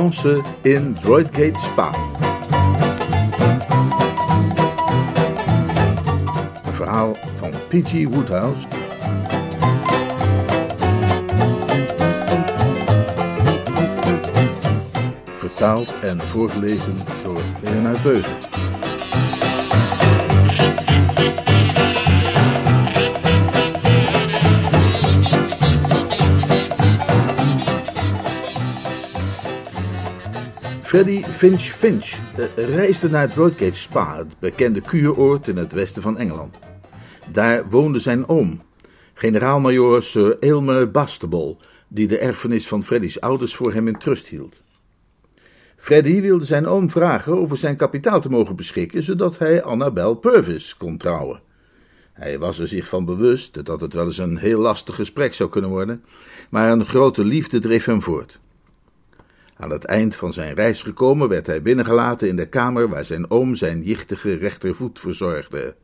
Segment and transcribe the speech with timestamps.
[0.00, 1.92] Romance in Droidgate Spa.
[6.64, 8.08] Een verhaal van P.G.
[8.08, 8.66] Woodhouse.
[15.36, 18.49] Vertaald en voorgelezen door Leonard Beugen.
[30.90, 36.18] Freddy Finch Finch eh, reisde naar Droidgate Spa, het bekende kuuroord in het westen van
[36.18, 36.58] Engeland.
[37.32, 38.62] Daar woonde zijn oom,
[39.14, 41.56] generaal-majoor Sir Aylmer Bastable,
[41.88, 44.62] die de erfenis van Freddy's ouders voor hem in trust hield.
[45.76, 50.76] Freddy wilde zijn oom vragen over zijn kapitaal te mogen beschikken, zodat hij Annabel Purvis
[50.76, 51.40] kon trouwen.
[52.12, 55.50] Hij was er zich van bewust dat het wel eens een heel lastig gesprek zou
[55.50, 56.04] kunnen worden,
[56.48, 58.40] maar een grote liefde dreef hem voort.
[59.60, 63.30] Aan het eind van zijn reis gekomen werd hij binnengelaten in de kamer waar zijn
[63.30, 65.74] oom zijn jichtige rechtervoet verzorgde.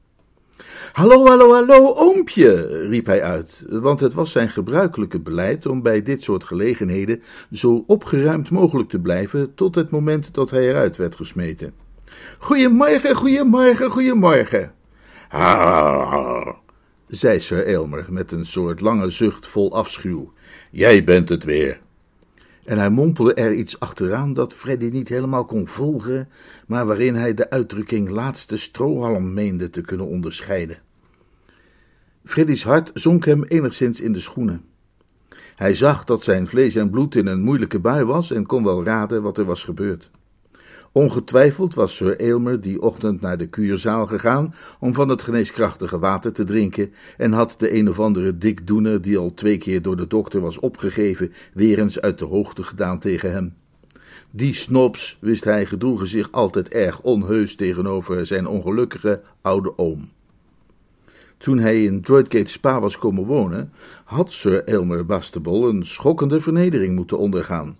[0.92, 6.02] Hallo, hallo, hallo, oompje, riep hij uit, want het was zijn gebruikelijke beleid om bij
[6.02, 11.16] dit soort gelegenheden zo opgeruimd mogelijk te blijven tot het moment dat hij eruit werd
[11.16, 11.74] gesmeten.
[12.38, 14.72] Goeiemorgen, goeiemorgen.
[15.28, 16.56] Ha,
[17.08, 20.32] zei Sir Aylmer met een soort lange zucht vol afschuw.
[20.70, 21.84] Jij bent het weer.
[22.66, 26.28] En hij mompelde er iets achteraan dat Freddy niet helemaal kon volgen,
[26.66, 30.78] maar waarin hij de uitdrukking laatste strohalm meende te kunnen onderscheiden.
[32.24, 34.64] Freddy's hart zonk hem enigszins in de schoenen.
[35.54, 38.84] Hij zag dat zijn vlees en bloed in een moeilijke bui was en kon wel
[38.84, 40.10] raden wat er was gebeurd.
[40.96, 46.32] Ongetwijfeld was Sir Aylmer die ochtend naar de kuurzaal gegaan om van het geneeskrachtige water
[46.32, 50.06] te drinken en had de een of andere dikdoener die al twee keer door de
[50.06, 53.54] dokter was opgegeven weer eens uit de hoogte gedaan tegen hem.
[54.30, 60.10] Die snobs, wist hij, gedroegen zich altijd erg onheus tegenover zijn ongelukkige oude oom.
[61.38, 63.72] Toen hij in Droidgate Spa was komen wonen,
[64.04, 67.76] had Sir Aylmer Bastable een schokkende vernedering moeten ondergaan.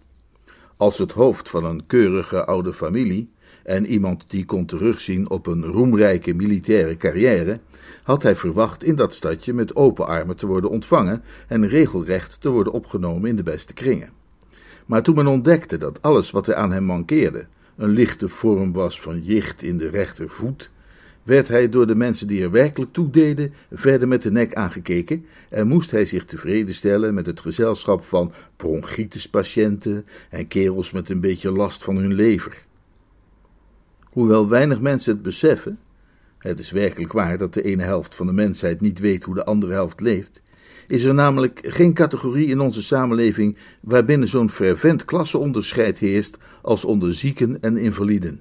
[0.77, 3.31] Als het hoofd van een keurige oude familie
[3.63, 7.61] en iemand die kon terugzien op een roemrijke militaire carrière,
[8.03, 12.49] had hij verwacht in dat stadje met open armen te worden ontvangen en regelrecht te
[12.49, 14.11] worden opgenomen in de beste kringen.
[14.87, 19.01] Maar toen men ontdekte dat alles wat er aan hem mankeerde een lichte vorm was
[19.01, 20.71] van jicht in de rechtervoet,
[21.27, 25.27] werd hij door de mensen die er werkelijk toe deden verder met de nek aangekeken
[25.49, 31.21] en moest hij zich tevreden stellen met het gezelschap van bronchitispatiënten en kerels met een
[31.21, 32.63] beetje last van hun lever.
[34.05, 35.79] Hoewel weinig mensen het beseffen,
[36.39, 39.45] het is werkelijk waar dat de ene helft van de mensheid niet weet hoe de
[39.45, 40.43] andere helft leeft,
[40.89, 47.15] is er namelijk geen categorie in onze samenleving waarbinnen zo'n fervent klasseonderscheid heerst als onder
[47.15, 48.41] zieken en invaliden.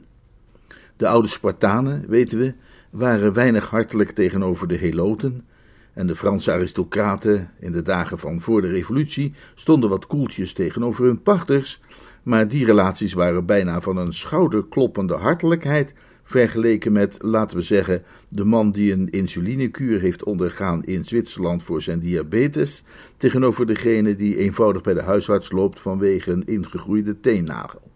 [0.97, 2.53] De oude Spartanen, weten we,
[2.95, 5.45] waren weinig hartelijk tegenover de Heloten,
[5.93, 11.05] en de Franse aristocraten in de dagen van voor de revolutie stonden wat koeltjes tegenover
[11.05, 11.81] hun pachters,
[12.23, 18.45] maar die relaties waren bijna van een schouderkloppende hartelijkheid vergeleken met, laten we zeggen, de
[18.45, 22.83] man die een insulinekuur heeft ondergaan in Zwitserland voor zijn diabetes,
[23.17, 27.93] tegenover degene die eenvoudig bij de huisarts loopt vanwege een ingegroeide teennagel.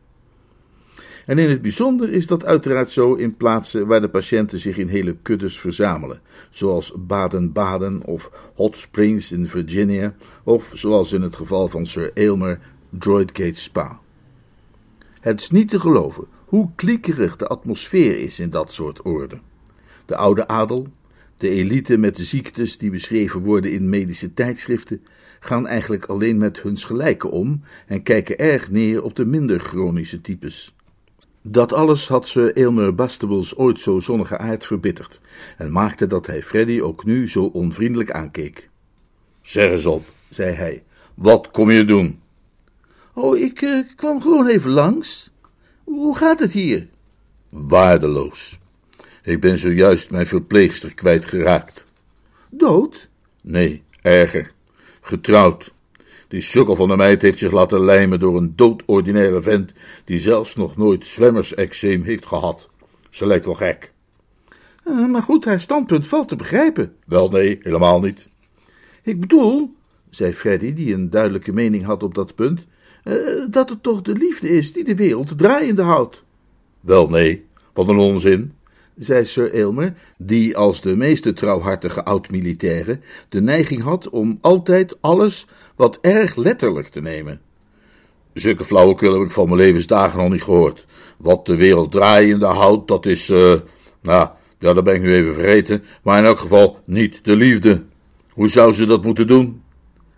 [1.30, 4.88] En in het bijzonder is dat uiteraard zo in plaatsen waar de patiënten zich in
[4.88, 11.68] hele kuddes verzamelen, zoals Baden-Baden of Hot Springs in Virginia, of zoals in het geval
[11.68, 14.00] van Sir Aylmer, Droidgate Spa.
[15.22, 19.40] Het is niet te geloven hoe kliekerig de atmosfeer is in dat soort orde.
[20.06, 20.88] De oude adel,
[21.38, 25.02] de elite met de ziektes die beschreven worden in medische tijdschriften,
[25.40, 30.22] gaan eigenlijk alleen met huns gelijken om en kijken erg neer op de minder chronische
[30.22, 30.74] types.
[31.42, 35.20] Dat alles had ze Aylmer Bastables ooit zo zonnige aard verbitterd
[35.58, 38.70] en maakte dat hij Freddy ook nu zo onvriendelijk aankeek.
[39.42, 40.84] Zeg eens op, zei hij,
[41.14, 42.22] wat kom je doen?
[43.14, 45.32] Oh, ik uh, kwam gewoon even langs.
[45.84, 46.88] Hoe gaat het hier?
[47.50, 48.60] Waardeloos.
[49.24, 51.86] Ik ben zojuist mijn verpleegster kwijtgeraakt.
[52.50, 53.10] Dood?
[53.42, 54.52] Nee, erger.
[55.02, 55.74] Getrouwd.
[56.30, 59.74] Die sukkel van de meid heeft zich laten lijmen door een doodordinaire vent
[60.06, 62.70] die zelfs nog nooit zwemmersexeem heeft gehad.
[63.10, 63.94] Ze lijkt wel gek.
[64.86, 66.96] Uh, maar goed, haar standpunt valt te begrijpen.
[67.06, 68.30] Wel nee, helemaal niet.
[69.04, 69.76] Ik bedoel,
[70.10, 72.68] zei Freddy, die een duidelijke mening had op dat punt,
[73.04, 76.24] uh, dat het toch de liefde is die de wereld draaiende houdt.
[76.80, 78.54] Wel nee, wat een onzin,
[79.00, 85.48] zei Sir Aylmer, die als de meeste trouwhartige oud-militairen de neiging had om altijd alles
[85.76, 87.42] wat erg letterlijk te nemen.
[88.34, 90.86] Zulke flauwekul heb ik van mijn levensdagen nog niet gehoord.
[91.18, 93.54] Wat de wereld draaiende houdt, dat is, uh,
[94.02, 94.30] nou,
[94.60, 97.84] ja, dat ben ik nu even vergeten, maar in elk geval niet de liefde.
[98.30, 99.62] Hoe zou ze dat moeten doen?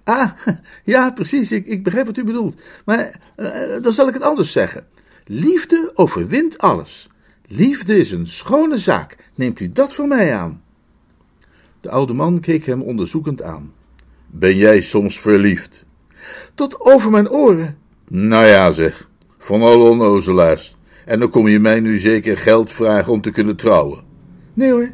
[0.03, 0.31] Ah,
[0.83, 2.61] ja, precies, ik, ik begrijp wat u bedoelt.
[2.85, 3.49] Maar uh,
[3.81, 4.87] dan zal ik het anders zeggen.
[5.25, 7.09] Liefde overwint alles.
[7.53, 9.15] Liefde is een schone zaak.
[9.35, 10.61] Neemt u dat voor mij aan?
[11.81, 13.73] De oude man keek hem onderzoekend aan.
[14.27, 15.85] Ben jij soms verliefd?
[16.55, 17.77] Tot over mijn oren.
[18.07, 19.09] Nou ja, zeg.
[19.37, 20.77] Van alle onnozelaars.
[21.05, 24.03] En dan kom je mij nu zeker geld vragen om te kunnen trouwen.
[24.53, 24.91] Nee hoor,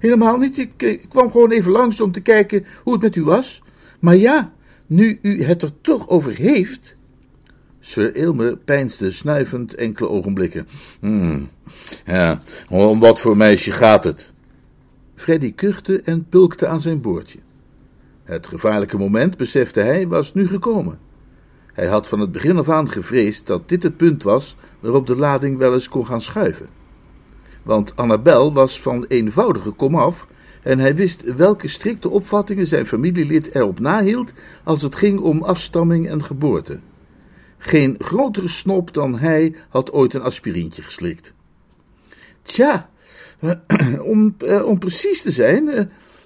[0.00, 0.58] helemaal niet.
[0.58, 3.62] Ik, ik kwam gewoon even langs om te kijken hoe het met u was.
[4.00, 4.52] Maar ja,
[4.86, 6.96] nu u het er toch over heeft.
[7.80, 10.68] Sir Ilmer peinsde snuivend enkele ogenblikken.
[11.00, 11.48] Hmm,
[12.06, 14.32] ja, om wat voor meisje gaat het?
[15.14, 17.38] Freddy kuchte en pulkte aan zijn boordje.
[18.24, 20.98] Het gevaarlijke moment, besefte hij, was nu gekomen.
[21.72, 25.16] Hij had van het begin af aan gevreesd dat dit het punt was waarop de
[25.16, 26.68] lading wel eens kon gaan schuiven.
[27.62, 30.26] Want Annabel was van eenvoudige komaf
[30.62, 34.32] en hij wist welke strikte opvattingen zijn familielid erop nahield
[34.64, 36.78] als het ging om afstamming en geboorte.
[37.58, 41.34] Geen grotere snop dan hij had ooit een aspirintje geslikt.
[42.42, 42.90] Tja,
[44.12, 45.80] om, eh, om precies te zijn, eh,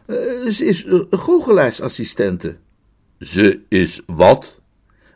[0.06, 2.56] eh, ze is goochelaarsassistente.
[3.18, 4.60] Ze is wat?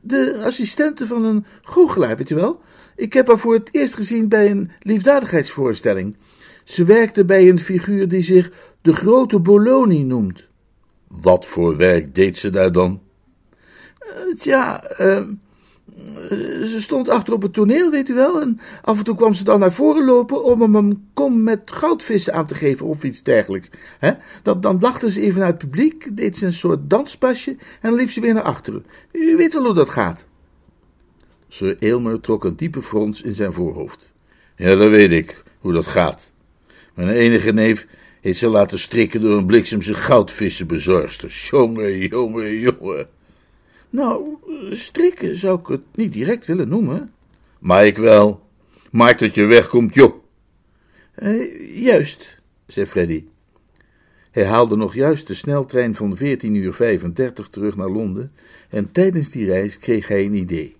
[0.01, 2.61] De assistente van een goochelaar, weet je wel?
[2.97, 6.17] Ik heb haar voor het eerst gezien bij een liefdadigheidsvoorstelling.
[6.65, 8.51] Ze werkte bij een figuur die zich
[8.83, 10.49] de Grote Bologna noemt.
[11.09, 13.03] Wat voor werk deed ze daar dan?
[14.01, 15.29] Uh, tja, uh,
[16.65, 19.45] ze stond achter op het toneel, weet u wel, en af en toe kwam ze
[19.45, 23.23] dan naar voren lopen om hem een kom met goudvissen aan te geven of iets
[23.23, 23.71] dergelijks.
[23.99, 24.13] He?
[24.43, 28.21] Dan, lachte ze even naar het publiek, deed ze een soort danspasje en liep ze
[28.21, 28.87] weer naar achteren.
[29.13, 30.25] U weet wel hoe dat gaat.
[31.49, 34.13] Sir Aylmer trok een diepe frons in zijn voorhoofd.
[34.57, 36.33] Ja, dat weet ik, hoe dat gaat.
[36.95, 37.87] Mijn enige neef
[38.21, 41.31] heeft ze laten strikken door een bliksemse goudvissenbezorgster.
[41.51, 43.09] Jongen, jongen, jongen.
[43.91, 44.37] Nou,
[44.71, 47.13] strikken zou ik het niet direct willen noemen.
[47.59, 48.45] Maar ik wel.
[48.91, 50.15] Maak dat je wegkomt, joh.
[51.23, 53.25] Uh, juist, zei Freddy.
[54.31, 57.13] Hij haalde nog juist de sneltrein van 14.35 uur
[57.51, 58.33] terug naar Londen
[58.71, 60.77] en tijdens die reis kreeg hij een idee.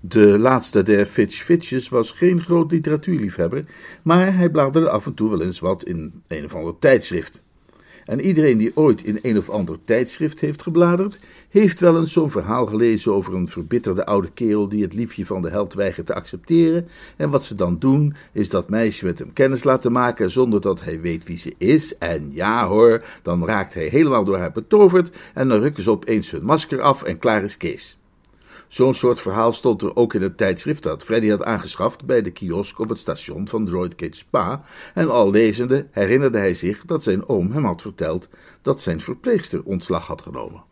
[0.00, 3.64] De laatste der Fitch Fitches was geen groot literatuurliefhebber,
[4.02, 7.42] maar hij bladerde af en toe wel eens wat in een of ander tijdschrift.
[8.04, 12.30] En iedereen die ooit in een of ander tijdschrift heeft gebladerd, heeft wel eens zo'n
[12.30, 16.14] verhaal gelezen over een verbitterde oude kerel die het liefje van de held weigert te
[16.14, 16.88] accepteren.
[17.16, 20.82] En wat ze dan doen, is dat meisje met hem kennis laten maken zonder dat
[20.82, 21.98] hij weet wie ze is.
[21.98, 26.30] En ja hoor, dan raakt hij helemaal door haar betoverd en dan rukken ze opeens
[26.30, 27.96] hun masker af en klaar is Kees.
[28.68, 32.30] Zo'n soort verhaal stond er ook in het tijdschrift dat Freddy had aangeschaft bij de
[32.30, 34.62] kiosk op het station van Droidgate Spa,
[34.94, 38.28] en al lezende herinnerde hij zich dat zijn oom hem had verteld
[38.62, 40.62] dat zijn verpleegster ontslag had genomen.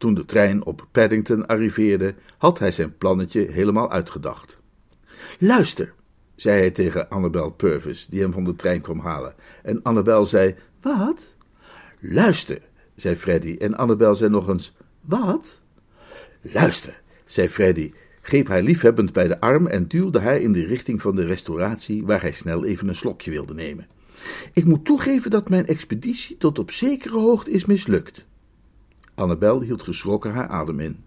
[0.00, 4.58] Toen de trein op Paddington arriveerde, had hij zijn plannetje helemaal uitgedacht.
[5.38, 5.92] Luister,
[6.34, 9.34] zei hij tegen Annabel Purvis, die hem van de trein kwam halen.
[9.62, 11.34] En Annabel zei: Wat?
[11.98, 12.60] Luister,
[12.94, 13.56] zei Freddy.
[13.58, 15.62] En Annabel zei nog eens: Wat?
[16.40, 17.92] Luister, zei Freddy,
[18.22, 22.04] greep haar liefhebbend bij de arm en duwde haar in de richting van de restauratie,
[22.04, 23.86] waar hij snel even een slokje wilde nemen.
[24.52, 28.28] Ik moet toegeven dat mijn expeditie tot op zekere hoogte is mislukt.
[29.20, 31.04] Annabel hield geschrokken haar adem in.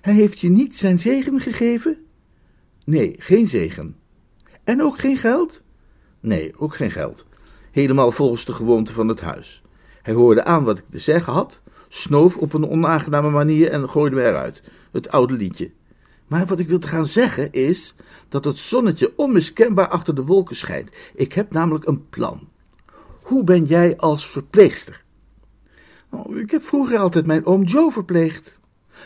[0.00, 1.96] Hij heeft je niet zijn zegen gegeven?
[2.84, 3.96] Nee, geen zegen.
[4.64, 5.62] En ook geen geld?
[6.20, 7.26] Nee, ook geen geld.
[7.70, 9.62] Helemaal volgens de gewoonte van het huis.
[10.02, 14.16] Hij hoorde aan wat ik te zeggen had, snoof op een onaangename manier en gooide
[14.16, 14.62] me eruit.
[14.92, 15.70] Het oude liedje.
[16.26, 17.94] Maar wat ik wil te gaan zeggen is
[18.28, 20.90] dat het zonnetje onmiskenbaar achter de wolken schijnt.
[21.14, 22.48] Ik heb namelijk een plan.
[23.22, 25.01] Hoe ben jij als verpleegster?
[26.14, 28.58] Oh, ik heb vroeger altijd mijn oom Joe verpleegd.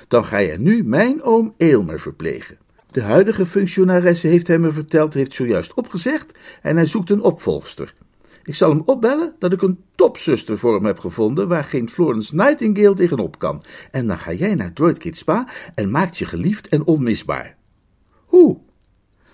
[0.08, 2.58] Dan ga je nu mijn oom Eelmer verplegen.
[2.90, 7.94] De huidige functionaresse heeft hij me verteld, heeft zojuist opgezegd en hij zoekt een opvolgster.
[8.44, 12.34] Ik zal hem opbellen dat ik een topzuster voor hem heb gevonden waar geen Florence
[12.34, 13.62] Nightingale tegenop kan.
[13.90, 17.56] En dan ga jij naar Droidkid Spa en maakt je geliefd en onmisbaar.
[18.24, 18.58] Hoe?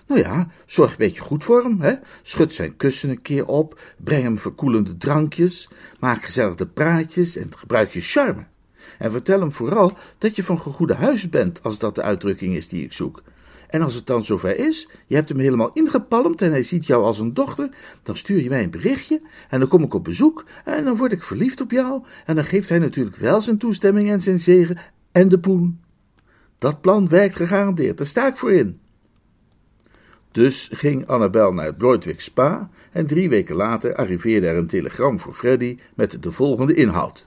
[0.06, 1.94] Nou ja, zorg een beetje goed voor hem, hè?
[2.22, 5.68] Schud zijn kussen een keer op, breng hem verkoelende drankjes,
[6.00, 8.46] maak gezellige praatjes en gebruik je charme.
[8.98, 12.68] En vertel hem vooral dat je van gegoede huis bent, als dat de uitdrukking is
[12.68, 13.22] die ik zoek.
[13.68, 17.04] En als het dan zover is, je hebt hem helemaal ingepalmd en hij ziet jou
[17.04, 17.68] als een dochter,
[18.02, 21.12] dan stuur je mij een berichtje en dan kom ik op bezoek en dan word
[21.12, 24.76] ik verliefd op jou en dan geeft hij natuurlijk wel zijn toestemming en zijn zegen
[25.12, 25.80] en de poen.
[26.58, 28.81] Dat plan werkt gegarandeerd, daar sta ik voor in.
[30.32, 35.34] Dus ging Annabel naar Droidwick Spa en drie weken later arriveerde er een telegram voor
[35.34, 37.26] Freddy met de volgende inhoud.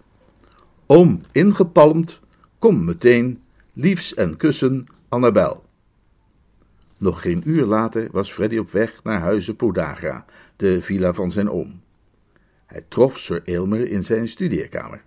[0.85, 2.19] Oom ingepalmd,
[2.59, 3.41] kom meteen,
[3.73, 5.63] liefs en kussen, Annabel.
[6.97, 11.49] Nog geen uur later was Freddy op weg naar huizen Podagra, de villa van zijn
[11.49, 11.81] oom.
[12.65, 15.03] Hij trof Sir Aylmer in zijn studeerkamer.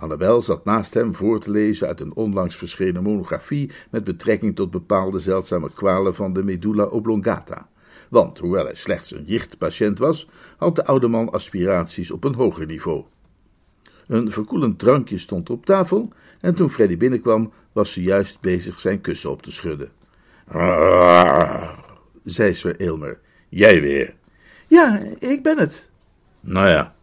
[0.00, 4.70] Annabel zat naast hem voor te lezen uit een onlangs verschenen monografie met betrekking tot
[4.70, 7.68] bepaalde zeldzame kwalen van de medulla oblongata.
[8.08, 10.26] Want, hoewel hij slechts een jichtpatiënt was,
[10.56, 13.04] had de oude man aspiraties op een hoger niveau.
[14.06, 16.08] Een verkoelend drankje stond op tafel
[16.40, 19.90] en toen Freddy binnenkwam, was ze juist bezig zijn kussen op te schudden.
[20.46, 21.78] Ah,
[22.24, 23.18] zei Sir Aylmer.
[23.48, 24.14] Jij weer?
[24.66, 25.90] Ja, ik ben het.
[26.40, 26.94] Nou ja,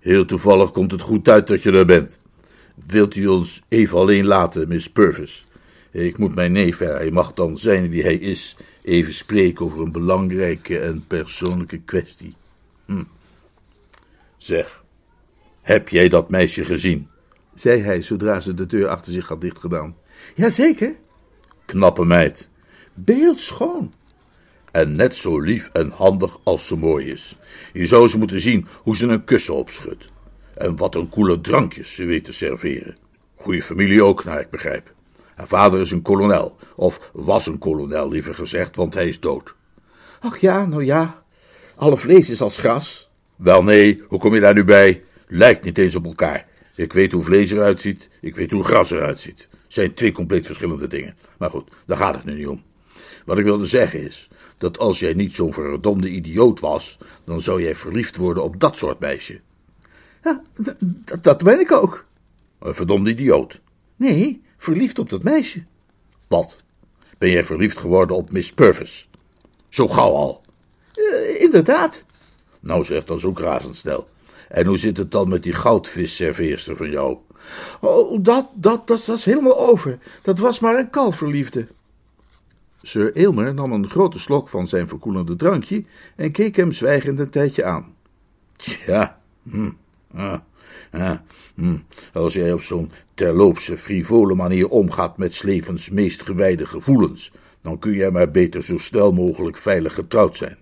[0.00, 2.20] heel toevallig komt het goed uit dat je er bent.
[2.86, 5.46] Wilt u ons even alleen laten, Miss Purvis?
[5.90, 9.92] Ik moet mijn neef, hij mag dan zijn wie hij is, even spreken over een
[9.92, 12.34] belangrijke en persoonlijke kwestie.
[12.86, 13.04] Hm.
[14.36, 14.84] Zeg,
[15.62, 17.08] heb jij dat meisje gezien?
[17.54, 19.96] zei hij zodra ze de deur achter zich had dichtgedaan.
[20.34, 20.94] Jazeker.
[21.64, 22.48] Knappe meid.
[22.94, 23.94] Beeldschoon.
[24.72, 27.38] En net zo lief en handig als ze mooi is.
[27.72, 30.12] Je zou ze moeten zien hoe ze een kussen opschudt.
[30.56, 32.96] En wat een koele drankjes ze weet te serveren.
[33.34, 34.94] Goeie familie ook, naar ik begrijp.
[35.34, 39.54] Haar vader is een kolonel, of was een kolonel liever gezegd, want hij is dood.
[40.20, 41.22] Ach ja, nou ja.
[41.74, 43.10] Alle vlees is als gras.
[43.36, 45.04] Wel nee, hoe kom je daar nu bij?
[45.26, 46.46] Lijkt niet eens op elkaar.
[46.74, 49.48] Ik weet hoe vlees eruit ziet, ik weet hoe gras eruit ziet.
[49.66, 51.16] Zijn twee compleet verschillende dingen.
[51.38, 52.62] Maar goed, daar gaat het nu niet om.
[53.24, 57.62] Wat ik wilde zeggen is, dat als jij niet zo'n verdomde idioot was, dan zou
[57.62, 59.40] jij verliefd worden op dat soort meisje.
[60.26, 60.42] Ja,
[61.20, 62.06] dat ben ik ook.
[62.58, 63.60] Een verdomde idioot.
[63.96, 65.64] Nee, verliefd op dat meisje.
[66.28, 66.56] Wat?
[67.18, 69.08] Ben jij verliefd geworden op Miss Purvis?
[69.68, 70.42] Zo gauw al?
[70.94, 72.04] Uh, inderdaad.
[72.60, 74.08] Nou zeg, dan zo razendsnel.
[74.48, 77.16] En hoe zit het dan met die goudvisserveerster van jou?
[77.80, 79.98] Oh, dat, dat, dat, dat is helemaal over.
[80.22, 81.66] Dat was maar een kalverliefde.
[82.82, 85.84] Sir Aylmer nam een grote slok van zijn verkoelende drankje
[86.16, 87.94] en keek hem zwijgend een tijdje aan.
[88.56, 89.70] Tja, hm,
[91.54, 91.76] hm.
[92.12, 97.32] als jij op zo'n terloopse, frivole manier omgaat met Slevens meest gewijde gevoelens,
[97.62, 100.56] dan kun jij maar beter zo snel mogelijk veilig getrouwd zijn.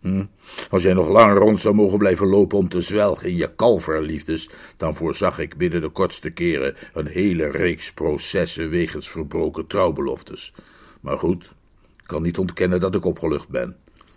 [0.00, 0.24] Hm?
[0.70, 4.50] Als jij nog lang rond zou mogen blijven lopen om te zwelgen in je kalverliefdes,
[4.76, 10.52] dan voorzag ik binnen de kortste keren een hele reeks processen wegens verbroken trouwbeloftes.
[11.00, 11.52] Maar goed,
[12.06, 13.76] kan niet ontkennen dat ik opgelucht ben.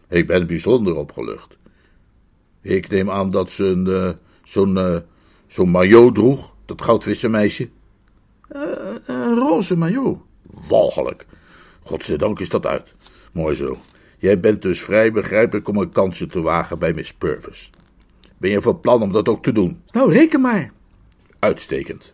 [0.09, 1.57] Ik ben bijzonder opgelucht.
[2.61, 4.11] Ik neem aan dat ze een, uh,
[4.51, 4.97] zo'n uh,
[5.47, 7.69] zo'n maillot droeg, dat goudvissenmeisje.
[8.55, 8.61] Uh,
[9.05, 10.19] een roze maillot.
[10.67, 11.25] Walgelijk.
[11.83, 12.93] Godzijdank is dat uit.
[13.31, 13.77] Mooi zo.
[14.17, 17.69] Jij bent dus vrij, begrijp ik, om een kansje te wagen bij Miss Purvis.
[18.37, 19.81] Ben je van plan om dat ook te doen?
[19.91, 20.71] Nou, reken maar.
[21.39, 22.13] Uitstekend.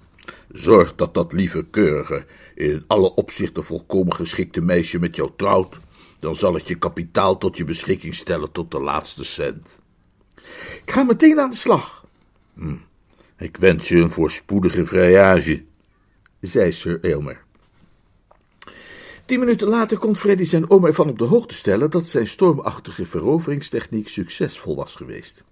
[0.52, 2.26] Zorg dat dat lieve, keurige,
[2.56, 5.80] in alle opzichten volkomen geschikte meisje met jou trouwt.
[6.20, 9.80] Dan zal het je kapitaal tot je beschikking stellen tot de laatste cent.
[10.86, 11.97] Ik ga meteen aan de slag.
[12.58, 12.76] Hm.
[13.38, 15.64] Ik wens je een voorspoedige vrijage,
[16.40, 17.44] zei Sir Aylmer.
[19.26, 23.06] Tien minuten later kon Freddy zijn oom ervan op de hoogte stellen dat zijn stormachtige
[23.06, 25.44] veroveringstechniek succesvol was geweest.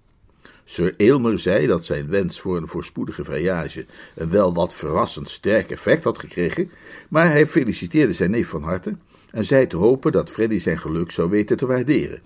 [0.64, 5.70] Sir Aylmer zei dat zijn wens voor een voorspoedige vrijage een wel wat verrassend sterk
[5.70, 6.70] effect had gekregen,
[7.08, 8.96] maar hij feliciteerde zijn neef van harte
[9.30, 12.20] en zei te hopen dat Freddy zijn geluk zou weten te waarderen.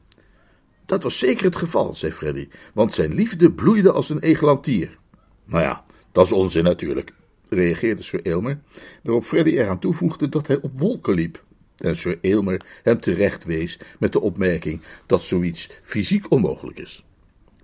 [0.91, 4.99] Dat was zeker het geval, zei Freddy, want zijn liefde bloeide als een egelantier.
[5.45, 7.13] Nou ja, dat is onzin natuurlijk,
[7.49, 8.61] reageerde Sir Aylmer,
[9.03, 11.45] waarop Freddy eraan toevoegde dat hij op wolken liep.
[11.77, 17.05] En Sir Aylmer hem terecht wees met de opmerking dat zoiets fysiek onmogelijk is.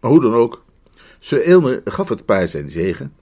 [0.00, 0.64] Maar hoe dan ook,
[1.18, 3.14] Sir Aylmer gaf het paar zijn zegen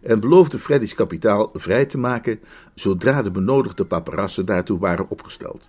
[0.00, 2.40] en beloofde Freddy's kapitaal vrij te maken
[2.74, 5.68] zodra de benodigde paparassen daartoe waren opgesteld.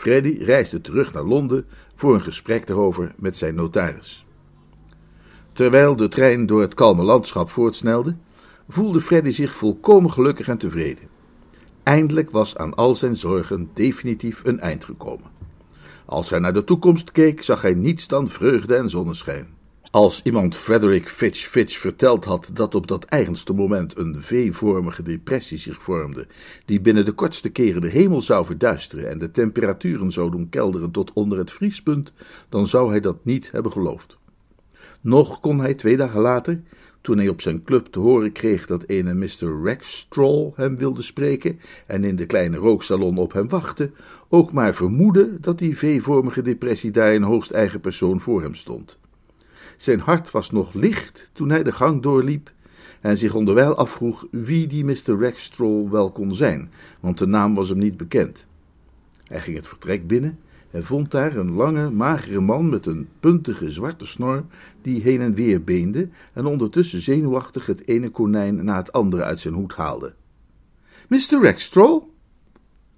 [0.00, 4.26] Freddy reisde terug naar Londen voor een gesprek daarover met zijn notaris.
[5.52, 8.16] Terwijl de trein door het kalme landschap voortsnelde,
[8.68, 11.08] voelde Freddy zich volkomen gelukkig en tevreden.
[11.82, 15.30] Eindelijk was aan al zijn zorgen definitief een eind gekomen.
[16.04, 19.54] Als hij naar de toekomst keek, zag hij niets dan vreugde en zonneschijn.
[19.92, 25.58] Als iemand Frederick Fitch Fitch verteld had dat op dat eigenste moment een V-vormige depressie
[25.58, 26.26] zich vormde,
[26.64, 30.90] die binnen de kortste keren de hemel zou verduisteren en de temperaturen zou doen kelderen
[30.90, 32.12] tot onder het vriespunt,
[32.48, 34.18] dan zou hij dat niet hebben geloofd.
[35.00, 36.62] Nog kon hij twee dagen later,
[37.00, 39.64] toen hij op zijn club te horen kreeg dat ene Mr.
[39.64, 43.90] Rackstraw hem wilde spreken en in de kleine rooksalon op hem wachtte,
[44.28, 48.98] ook maar vermoeden dat die V-vormige depressie daar in hoogst eigen persoon voor hem stond.
[49.80, 52.52] Zijn hart was nog licht toen hij de gang doorliep
[53.00, 55.20] en zich onderwijl afvroeg wie die Mr.
[55.20, 56.70] Rackstraw wel kon zijn,
[57.00, 58.46] want de naam was hem niet bekend.
[59.24, 60.38] Hij ging het vertrek binnen
[60.70, 64.44] en vond daar een lange, magere man met een puntige zwarte snor,
[64.82, 69.40] die heen en weer beende en ondertussen zenuwachtig het ene konijn na het andere uit
[69.40, 70.14] zijn hoed haalde.
[71.08, 71.42] Mr.
[71.42, 72.02] Rackstraw?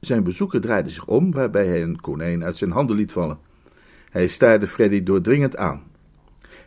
[0.01, 3.39] Zijn bezoeker draaide zich om, waarbij hij een konijn uit zijn handen liet vallen.
[4.11, 5.91] Hij staarde Freddy doordringend aan.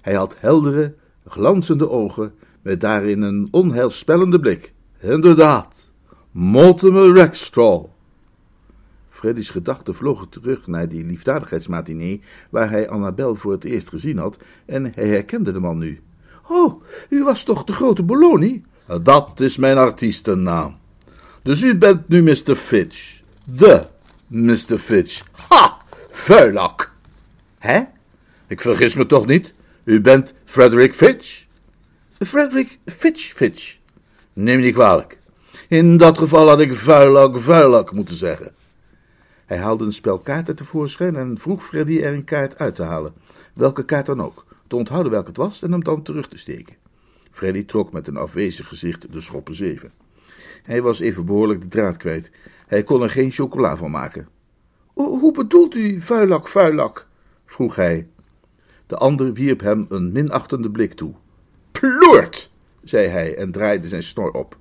[0.06, 0.96] Hij had heldere,
[1.28, 4.74] glanzende ogen, met daarin een onheilspellende blik.
[5.00, 5.92] Inderdaad,
[6.32, 7.86] Mortimer Rackstraw.
[9.10, 14.38] Freddy's gedachten vlogen terug naar die liefdadigheidsmatinee waar hij Annabel voor het eerst gezien had
[14.66, 16.02] en hij herkende de man nu.
[16.48, 18.58] Oh, u was toch de grote Bologna?
[19.02, 20.78] Dat is mijn artiestennaam.
[21.42, 22.56] Dus u bent nu Mr.
[22.56, 23.22] Fitch.
[23.44, 23.86] De
[24.28, 24.78] Mr.
[24.78, 25.24] Fitch.
[25.50, 25.78] Ha!
[26.10, 26.92] Vuilak.
[27.58, 27.82] Hè?
[28.48, 29.54] Ik vergis me toch niet?
[29.86, 31.46] U bent Frederick Fitch?
[32.20, 33.80] Frederick Fitch Fitch.
[34.34, 35.20] Neem niet kwalijk.
[35.70, 38.54] In dat geval had ik vuilak vuilak moeten zeggen.
[39.46, 43.14] Hij haalde een spel kaarten tevoorschijn en vroeg Freddy er een kaart uit te halen.
[43.54, 44.46] Welke kaart dan ook.
[44.68, 46.76] Te onthouden welke het was en hem dan terug te steken.
[47.32, 49.92] Freddy trok met een afwezig gezicht de schoppen zeven.
[50.64, 52.32] Hij was even behoorlijk de draad kwijt.
[52.68, 54.28] Hij kon er geen chocola van maken.
[54.94, 57.08] Hoe bedoelt u, vuilak, vuilak?
[57.46, 58.08] vroeg hij.
[58.88, 61.14] De ander wierp hem een minachtende blik toe.
[61.72, 62.52] Ploert,
[62.84, 64.58] zei hij en draaide zijn snor op.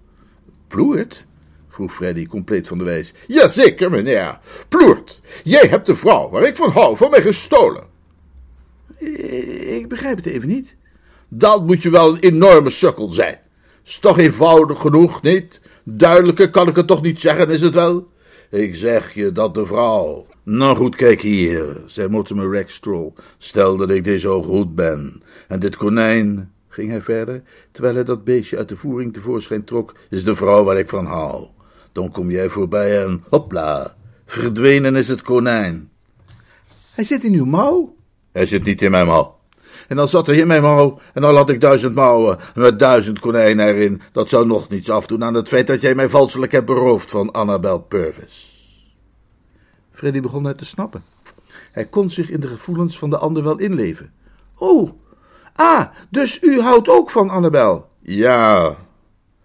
[0.69, 1.27] Ploert?
[1.69, 3.15] vroeg Freddy, compleet van de wijs.
[3.27, 4.39] Jazeker, meneer.
[4.69, 7.85] Ploert, jij hebt de vrouw waar ik van hou van mij gestolen.
[9.79, 10.77] Ik begrijp het even niet.
[11.29, 13.39] Dan moet je wel een enorme sukkel zijn.
[13.85, 15.61] Is toch eenvoudig genoeg, niet?
[15.85, 18.09] Duidelijker kan ik het toch niet zeggen, is het wel?
[18.51, 20.27] Ik zeg je dat de vrouw.
[20.47, 23.11] Nou goed, kijk hier, zei Mortimer Rackstraw.
[23.39, 25.23] Stel dat ik deze goed ben.
[25.49, 29.95] En dit konijn, ging hij verder, terwijl hij dat beestje uit de voering tevoorschijn trok,
[30.11, 31.47] is de vrouw waar ik van hou.
[31.93, 35.91] Dan kom jij voorbij en hopla, verdwenen is het konijn.
[36.95, 37.97] Hij zit in uw mouw?
[38.33, 39.39] Hij zit niet in mijn mouw.
[39.89, 43.21] En dan zat hij in mijn mouw, en dan had ik duizend mouwen, met duizend
[43.21, 44.01] konijnen erin.
[44.13, 47.31] Dat zou nog niets afdoen aan het feit dat jij mij valselijk hebt beroofd van
[47.33, 48.54] Annabel Purvis.
[49.95, 51.05] Freddy begon net te snappen.
[51.73, 54.13] Hij kon zich in de gevoelens van de ander wel inleven.
[54.55, 54.91] Oh,
[55.55, 57.89] ah, dus u houdt ook van Annabel?
[58.01, 58.77] Ja.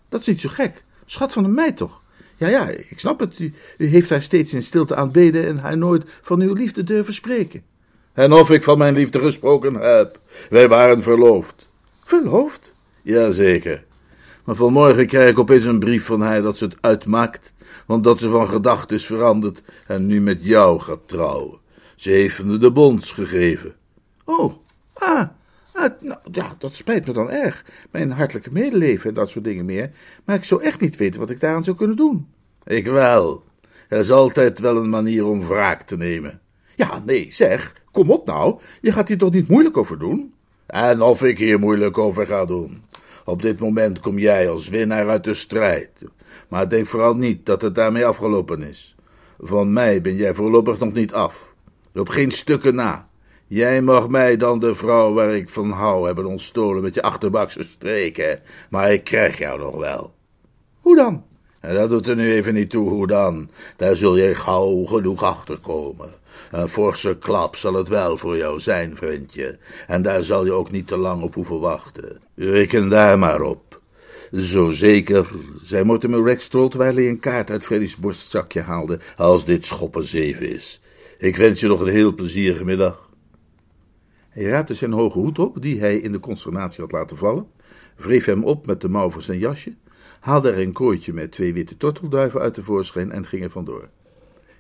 [0.10, 0.84] Dat is niet zo gek.
[1.06, 2.02] Schat van een meid toch?
[2.38, 3.40] Ja, ja, ik snap het.
[3.40, 7.14] U, u heeft haar steeds in stilte aanbeden en haar nooit van uw liefde durven
[7.14, 7.64] spreken.
[8.14, 10.20] En of ik van mijn liefde gesproken heb.
[10.50, 11.70] Wij waren verloofd.
[12.04, 12.74] Verloofd?
[13.02, 13.84] Jazeker.
[14.50, 17.54] Maar vanmorgen krijg ik opeens een brief van haar dat ze het uitmaakt,
[17.86, 21.60] want dat ze van gedachten is veranderd en nu met jou gaat trouwen.
[21.96, 23.76] Ze heeft me de bons gegeven.
[24.26, 24.54] Oh,
[24.94, 25.28] ah,
[25.74, 27.66] ah, nou, ja, dat spijt me dan erg.
[27.92, 29.92] Mijn hartelijke medeleven en dat soort dingen meer.
[30.26, 32.28] Maar ik zou echt niet weten wat ik daaraan zou kunnen doen.
[32.66, 33.44] Ik wel.
[33.90, 36.42] Er is altijd wel een manier om wraak te nemen.
[36.76, 38.60] Ja, nee, zeg, kom op nou.
[38.82, 40.34] Je gaat hier toch niet moeilijk over doen?
[40.66, 42.88] En of ik hier moeilijk over ga doen.
[43.30, 45.90] Op dit moment kom jij als winnaar uit de strijd.
[46.48, 48.96] Maar denk vooral niet dat het daarmee afgelopen is.
[49.40, 51.54] Van mij ben jij voorlopig nog niet af.
[51.92, 53.10] Loop geen stukken na.
[53.48, 57.64] Jij mag mij dan de vrouw waar ik van hou hebben ontstolen met je achterbakse
[57.64, 60.14] streken, maar ik krijg jou nog wel.
[60.80, 61.24] Hoe dan?
[61.60, 63.50] En dat doet er nu even niet toe, hoe dan?
[63.78, 66.10] Daar zul je gauw genoeg achter komen.
[66.52, 70.72] Een forse klap zal het wel voor jou zijn, vriendje, en daar zal je ook
[70.72, 72.22] niet te lang op hoeven wachten.
[72.36, 73.82] Reken daar maar op.
[74.32, 75.28] Zo zeker,
[75.62, 80.50] zei Mortimer Rextroll terwijl hij een kaart uit Freddy's borstzakje haalde, als dit schoppen zeven
[80.50, 80.82] is.
[81.18, 83.10] Ik wens je nog een heel plezierige middag.
[84.30, 87.48] Hij raapte zijn hoge hoed op, die hij in de consternatie had laten vallen,
[87.96, 89.76] wreef hem op met de mouw van zijn jasje,
[90.20, 93.90] haalde er een kooitje met twee witte tortelduiven uit tevoorschijn en ging er vandoor.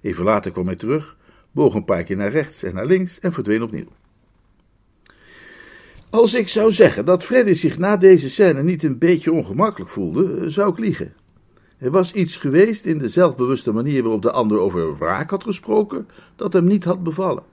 [0.02, 1.18] Even later kwam hij terug,
[1.52, 3.88] boog een paar keer naar rechts en naar links en verdween opnieuw.
[6.10, 10.50] Als ik zou zeggen dat Freddy zich na deze scène niet een beetje ongemakkelijk voelde,
[10.50, 11.14] zou ik liegen.
[11.78, 16.08] Er was iets geweest in de zelfbewuste manier waarop de ander over wraak had gesproken,
[16.36, 17.44] dat hem niet had bevallen.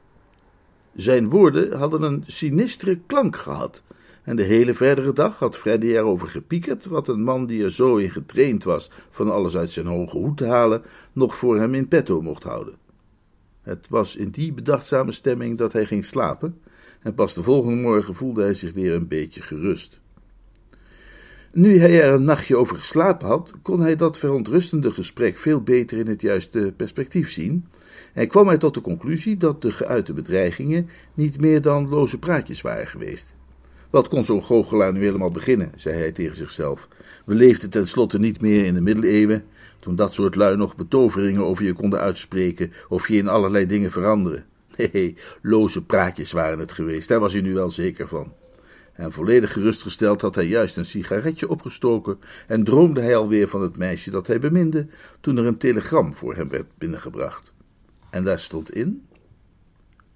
[0.95, 3.83] Zijn woorden hadden een sinistere klank gehad,
[4.23, 7.97] en de hele verdere dag had Freddy erover gepiekerd wat een man die er zo
[7.97, 10.83] in getraind was van alles uit zijn hoge hoed te halen,
[11.13, 12.75] nog voor hem in petto mocht houden.
[13.67, 16.61] Het was in die bedachtzame stemming dat hij ging slapen,
[17.03, 20.01] en pas de volgende morgen voelde hij zich weer een beetje gerust.
[21.53, 25.99] Nu hij er een nachtje over geslapen had, kon hij dat verontrustende gesprek veel beter
[25.99, 27.67] in het juiste perspectief zien
[28.15, 32.61] en kwam hij tot de conclusie dat de geuite bedreigingen niet meer dan loze praatjes
[32.61, 33.35] waren geweest.
[33.91, 36.89] Wat kon zo'n goochelaar nu helemaal beginnen, zei hij tegen zichzelf.
[37.25, 39.45] We leefden tenslotte niet meer in de middeleeuwen,
[39.87, 43.91] toen dat soort lui nog betoveringen over je konden uitspreken of je in allerlei dingen
[43.91, 44.45] veranderen.
[44.77, 48.33] Nee, loze praatjes waren het geweest, daar was hij nu wel zeker van.
[48.93, 53.79] En volledig gerustgesteld had hij juist een sigaretje opgestoken en droomde hij alweer van het
[53.79, 54.87] meisje dat hij beminde,
[55.21, 57.53] toen er een telegram voor hem werd binnengebracht.
[58.11, 59.07] En daar stond in: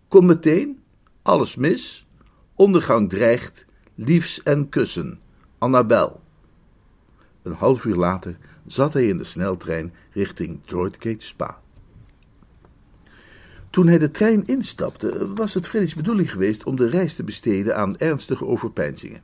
[0.09, 0.79] Kom meteen,
[1.23, 2.07] alles mis,
[2.55, 5.21] ondergang dreigt, liefs en kussen,
[5.59, 6.21] Annabel.
[7.43, 8.37] Een half uur later
[8.73, 11.61] zat hij in de sneltrein richting Droidgate Spa.
[13.71, 17.77] Toen hij de trein instapte, was het Freddy's bedoeling geweest om de reis te besteden
[17.77, 19.23] aan ernstige overpeinzingen.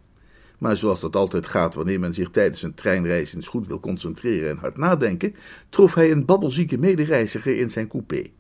[0.59, 4.51] Maar zoals dat altijd gaat wanneer men zich tijdens een treinreis eens goed wil concentreren
[4.51, 5.35] en hard nadenken,
[5.69, 8.31] trof hij een babbelzieke medereiziger in zijn coupé.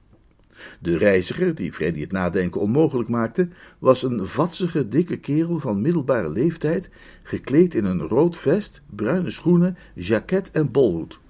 [0.80, 6.28] De reiziger, die Freddy het nadenken onmogelijk maakte, was een vatsige, dikke kerel van middelbare
[6.28, 6.88] leeftijd,
[7.22, 11.20] gekleed in een rood vest, bruine schoenen, jacket en bolhoed.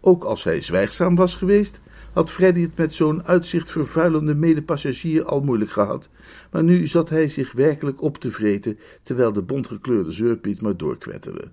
[0.00, 1.80] Ook als hij zwijgzaam was geweest,
[2.12, 6.08] had Freddy het met zo'n uitzicht vervuilende medepassagier al moeilijk gehad,
[6.50, 11.50] maar nu zat hij zich werkelijk op te vreten, terwijl de bontgekleurde zeurpiet maar doorkwetterde.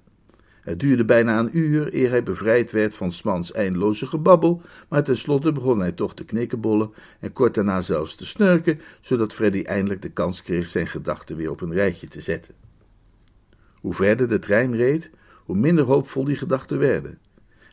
[0.63, 5.51] Het duurde bijna een uur eer hij bevrijd werd van Smans eindeloze gebabbel, maar tenslotte
[5.51, 10.11] begon hij toch te knikkenbollen en kort daarna zelfs te snurken, zodat Freddy eindelijk de
[10.11, 12.53] kans kreeg zijn gedachten weer op een rijtje te zetten.
[13.81, 15.11] Hoe verder de trein reed,
[15.45, 17.17] hoe minder hoopvol die gedachten werden.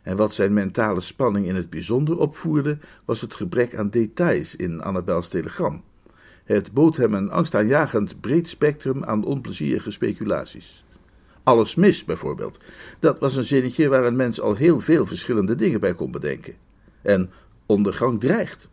[0.03, 4.81] En wat zijn mentale spanning in het bijzonder opvoerde, was het gebrek aan details in
[4.81, 5.83] Annabels telegram.
[6.43, 10.83] Het bood hem een angstaanjagend breed spectrum aan onplezierige speculaties.
[11.43, 12.57] Alles mis, bijvoorbeeld.
[12.99, 16.55] Dat was een zinnetje waar een mens al heel veel verschillende dingen bij kon bedenken.
[17.01, 17.31] En
[17.65, 18.69] ondergang dreigt.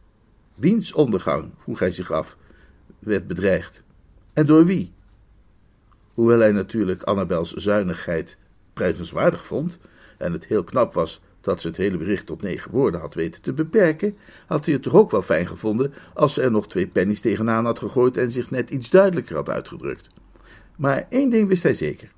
[0.54, 2.36] Wiens ondergang, vroeg hij zich af,
[2.98, 3.82] werd bedreigd.
[4.32, 4.92] En door wie?
[6.14, 8.36] Hoewel hij natuurlijk Annabels zuinigheid
[8.72, 9.78] prijzenswaardig vond,
[10.18, 13.42] en het heel knap was dat ze het hele bericht tot negen woorden had weten
[13.42, 16.86] te beperken, had hij het toch ook wel fijn gevonden als ze er nog twee
[16.86, 20.06] pennies tegenaan had gegooid en zich net iets duidelijker had uitgedrukt.
[20.76, 22.10] Maar één ding wist hij zeker.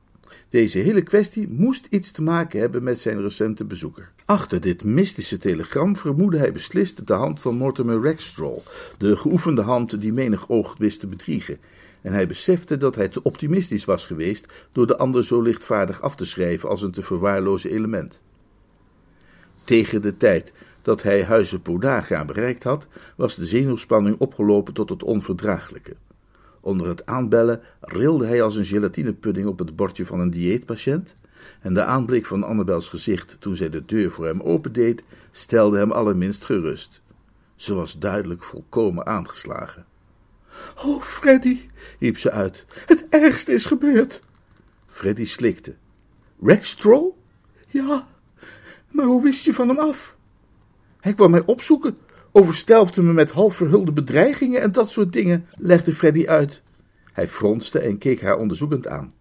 [0.48, 4.12] Deze hele kwestie moest iets te maken hebben met zijn recente bezoeker.
[4.24, 8.58] Achter dit mystische telegram vermoedde hij beslist de hand van Mortimer Rackstraw,
[8.98, 11.58] de geoefende hand die menig oog wist te bedriegen,
[12.02, 16.14] en hij besefte dat hij te optimistisch was geweest door de ander zo lichtvaardig af
[16.14, 18.20] te schrijven als een te verwaarlozen element.
[19.64, 25.02] Tegen de tijd dat hij Huizen Podagra bereikt had, was de zenuwspanning opgelopen tot het
[25.02, 25.96] onverdraaglijke.
[26.60, 31.16] Onder het aanbellen rilde hij als een gelatinepudding op het bordje van een dieetpatiënt,
[31.60, 35.92] en de aanblik van Annabels gezicht toen zij de deur voor hem opendeed, stelde hem
[35.92, 37.02] allerminst gerust.
[37.54, 39.86] Ze was duidelijk volkomen aangeslagen.
[40.84, 41.60] Oh, Freddy,
[41.98, 44.20] riep ze uit, het ergste is gebeurd.
[44.86, 45.74] Freddy slikte.
[46.42, 47.10] Rackstraw?
[47.68, 48.08] Ja,
[48.88, 50.16] maar hoe wist je van hem af?
[51.00, 51.98] Hij kwam mij opzoeken,
[52.32, 56.62] overstelpte me met half verhulde bedreigingen en dat soort dingen, legde Freddy uit.
[57.12, 59.12] Hij fronste en keek haar onderzoekend aan.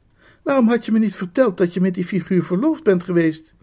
[0.43, 3.53] Waarom had je me niet verteld dat je met die figuur verloofd bent geweest?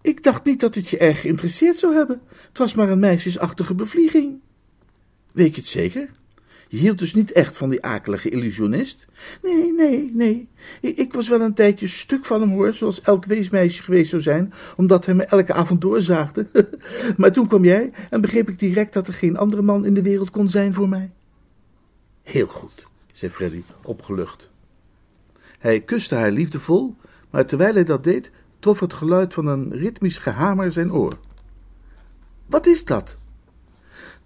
[0.00, 2.20] Ik dacht niet dat het je erg geïnteresseerd zou hebben.
[2.48, 4.40] Het was maar een meisjesachtige bevlieging.
[5.32, 6.10] Weet je het zeker?
[6.68, 9.06] Je hield dus niet echt van die akelige illusionist?
[9.42, 10.48] Nee, nee, nee.
[10.80, 14.52] Ik was wel een tijdje stuk van hem hoor, zoals elk weesmeisje geweest zou zijn,
[14.76, 16.46] omdat hij me elke avond doorzaagde.
[17.16, 20.02] maar toen kwam jij en begreep ik direct dat er geen andere man in de
[20.02, 21.10] wereld kon zijn voor mij.
[22.22, 24.50] Heel goed, zei Freddy, opgelucht.
[25.58, 26.96] Hij kuste haar liefdevol,
[27.30, 31.18] maar terwijl hij dat deed, trof het geluid van een ritmisch gehamer zijn oor.
[32.46, 33.16] Wat is dat?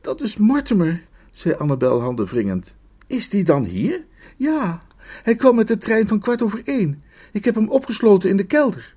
[0.01, 2.77] Dat is Mortimer, zei Annabel handenwringend.
[3.07, 4.05] Is die dan hier?
[4.37, 4.83] Ja,
[5.23, 7.03] hij kwam met de trein van kwart over één.
[7.33, 8.95] Ik heb hem opgesloten in de kelder.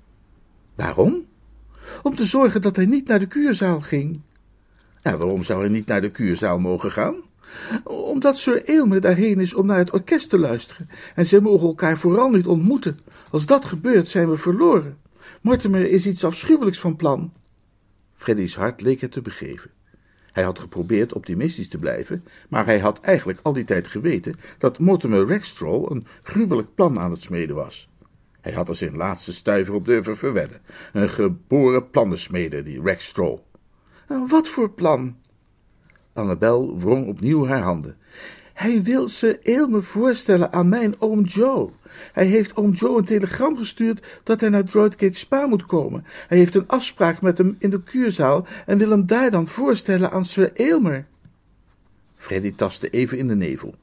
[0.74, 1.24] Waarom?
[2.02, 4.20] Om te zorgen dat hij niet naar de kuurzaal ging.
[5.02, 7.16] En waarom zou hij niet naar de kuurzaal mogen gaan?
[7.84, 10.88] Omdat Sir Aylmer daarheen is om naar het orkest te luisteren.
[11.14, 12.98] En zij mogen elkaar vooral niet ontmoeten.
[13.30, 14.98] Als dat gebeurt, zijn we verloren.
[15.40, 17.32] Mortimer is iets afschuwelijks van plan.
[18.14, 19.70] Freddy's hart leek het te begeven.
[20.34, 24.78] Hij had geprobeerd optimistisch te blijven, maar hij had eigenlijk al die tijd geweten dat
[24.78, 27.88] Mortimer Rackstraw een gruwelijk plan aan het smeden was.
[28.40, 30.60] Hij had er zijn laatste stuiver op durven verwedden.
[30.92, 33.38] Een geboren plannensmeder, die Rackstraw.
[34.08, 35.16] Nou, wat voor plan?
[36.12, 37.96] Annabel wrong opnieuw haar handen.
[38.54, 41.70] Hij wil ze Eelme voorstellen aan mijn oom Joe.
[42.12, 46.04] Hij heeft oom Joe een telegram gestuurd dat hij naar Droidgate Spa moet komen.
[46.28, 50.10] Hij heeft een afspraak met hem in de kuurzaal en wil hem daar dan voorstellen
[50.10, 51.06] aan Sir Aylmer.
[52.16, 53.74] Freddy tastte even in de nevel.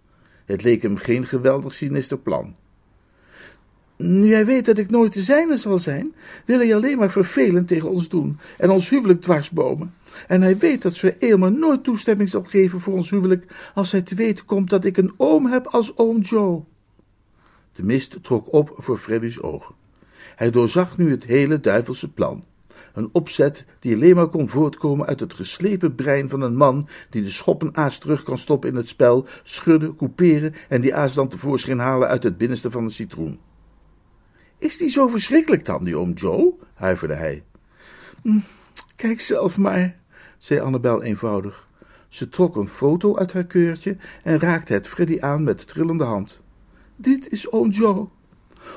[0.45, 2.55] Het leek hem geen geweldig sinister plan.
[3.97, 6.13] Nu hij weet dat ik nooit de zijne zal zijn,
[6.45, 9.93] wil hij alleen maar vervelend tegen ons doen en ons huwelijk dwarsbomen.
[10.27, 14.01] En hij weet dat Sir Aylmer nooit toestemming zal geven voor ons huwelijk als hij
[14.01, 16.63] te weten komt dat ik een oom heb als oom Joe.
[17.73, 19.75] De mist trok op voor Freddy's ogen.
[20.35, 22.43] Hij doorzag nu het hele duivelse plan.
[22.93, 27.23] Een opzet die alleen maar kon voortkomen uit het geslepen brein van een man die
[27.23, 31.79] de schoppenaas terug kan stoppen in het spel, schudden, couperen en die aas dan tevoorschijn
[31.79, 33.39] halen uit het binnenste van een citroen.
[34.57, 36.53] Is die zo verschrikkelijk dan, die oom Joe?
[36.73, 37.43] huiverde hij.
[38.21, 38.39] Hm,
[38.95, 39.99] kijk zelf maar,
[40.41, 41.67] zei Annabel eenvoudig.
[42.07, 46.41] Ze trok een foto uit haar keurtje en raakte het Freddy aan met trillende hand.
[46.95, 48.07] Dit is oom Joe.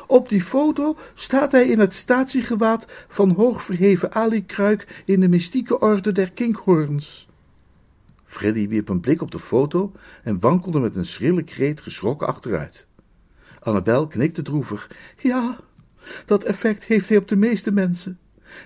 [0.07, 6.13] Op die foto staat hij in het statiegewaad van hoogverheven Ali-kruik in de mystieke orde
[6.13, 7.29] der Kinkhorns.
[8.25, 12.87] Freddy wierp een blik op de foto en wankelde met een schrille kreet geschrokken achteruit.
[13.61, 14.91] Annabel knikte droevig.
[15.21, 15.57] Ja,
[16.25, 18.19] dat effect heeft hij op de meeste mensen.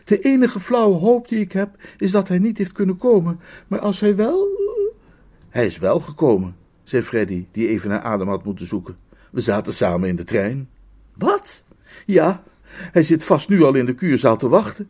[0.04, 3.40] De enige flauwe hoop die ik heb, is dat hij niet heeft kunnen komen.
[3.66, 4.46] Maar als hij wel.
[5.48, 8.96] Hij is wel gekomen, zei Freddy, die even naar adem had moeten zoeken.
[9.30, 10.68] We zaten samen in de trein.
[11.14, 11.64] Wat?
[12.06, 14.88] Ja, hij zit vast nu al in de kuurzaal te wachten.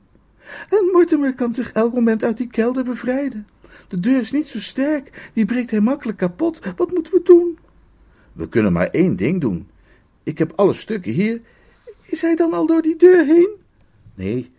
[0.68, 3.46] En Mortimer kan zich elk moment uit die kelder bevrijden.
[3.88, 6.60] De deur is niet zo sterk, die breekt hij makkelijk kapot.
[6.76, 7.58] Wat moeten we doen?
[8.32, 9.68] We kunnen maar één ding doen.
[10.22, 11.40] Ik heb alle stukken hier.
[12.04, 13.48] Is hij dan al door die deur heen?
[14.14, 14.50] Nee,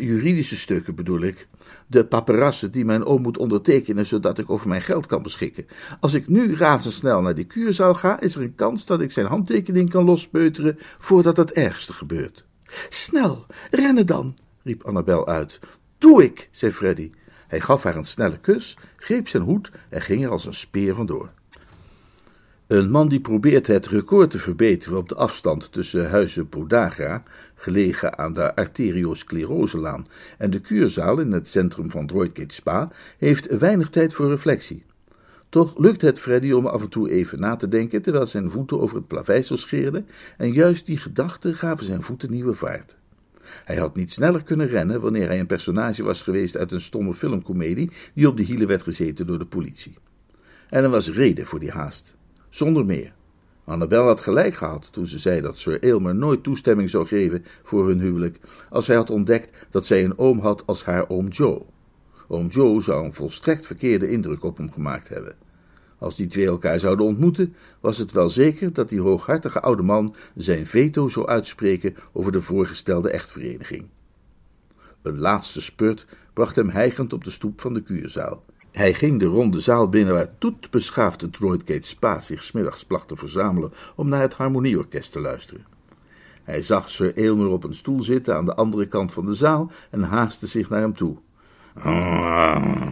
[0.00, 1.48] juridische stukken bedoel ik.
[1.86, 5.66] De paperassen die mijn oom moet ondertekenen, zodat ik over mijn geld kan beschikken.
[6.00, 9.26] Als ik nu razendsnel naar die kuurzaal ga, is er een kans dat ik zijn
[9.26, 12.44] handtekening kan lospeuteren voordat het ergste gebeurt.
[12.88, 15.58] Snel, rennen dan, riep Annabel uit.
[15.98, 17.10] Doe ik, zei Freddy.
[17.48, 20.94] Hij gaf haar een snelle kus, greep zijn hoed en ging er als een speer
[20.94, 21.30] vandoor.
[22.66, 27.22] Een man die probeert het record te verbeteren op de afstand tussen huizen Podagra,
[27.64, 30.06] gelegen aan de arterioscleroselaan,
[30.38, 34.84] en de kuurzaal in het centrum van Droidgate Spa, heeft weinig tijd voor reflectie.
[35.48, 38.80] Toch lukt het Freddy om af en toe even na te denken terwijl zijn voeten
[38.80, 42.96] over het plaveisel scheerden, en juist die gedachten gaven zijn voeten nieuwe vaart.
[43.64, 47.14] Hij had niet sneller kunnen rennen wanneer hij een personage was geweest uit een stomme
[47.14, 49.94] filmcomedie die op de hielen werd gezeten door de politie.
[50.70, 52.16] En er was reden voor die haast.
[52.48, 53.12] Zonder meer.
[53.64, 57.86] Annabel had gelijk gehad toen ze zei dat Sir Aylmer nooit toestemming zou geven voor
[57.86, 61.62] hun huwelijk, als hij had ontdekt dat zij een oom had als haar oom Joe.
[62.28, 65.36] Oom Joe zou een volstrekt verkeerde indruk op hem gemaakt hebben.
[65.98, 70.14] Als die twee elkaar zouden ontmoeten, was het wel zeker dat die hooghartige oude man
[70.34, 73.88] zijn veto zou uitspreken over de voorgestelde echtvereniging.
[75.02, 78.44] Een laatste spurt bracht hem hijgend op de stoep van de kuurzaal.
[78.74, 83.16] Hij ging de ronde zaal binnen waar toet beschaafde Droidgate Spa zich smiddags placht te
[83.16, 85.66] verzamelen om naar het harmonieorkest te luisteren.
[86.42, 89.70] Hij zag Sir Aylmer op een stoel zitten aan de andere kant van de zaal
[89.90, 91.16] en haastte zich naar hem toe.
[91.74, 92.86] Ah,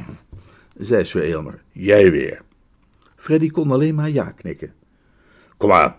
[0.76, 2.42] zei Sir Aylmer, jij weer.
[3.16, 4.74] Freddy kon alleen maar ja knikken.
[5.56, 5.94] Kom aan,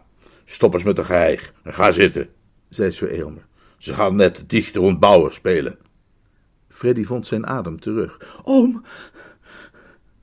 [0.46, 2.30] stop eens met de geheig en ga zitten,
[2.70, 3.46] zei Sir Aylmer.
[3.78, 5.78] Ze gaan net dichter ontbouwen spelen.
[6.74, 8.40] Freddy vond zijn adem terug.
[8.44, 8.84] Oom,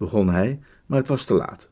[0.00, 1.68] begon hij, maar het was te laat.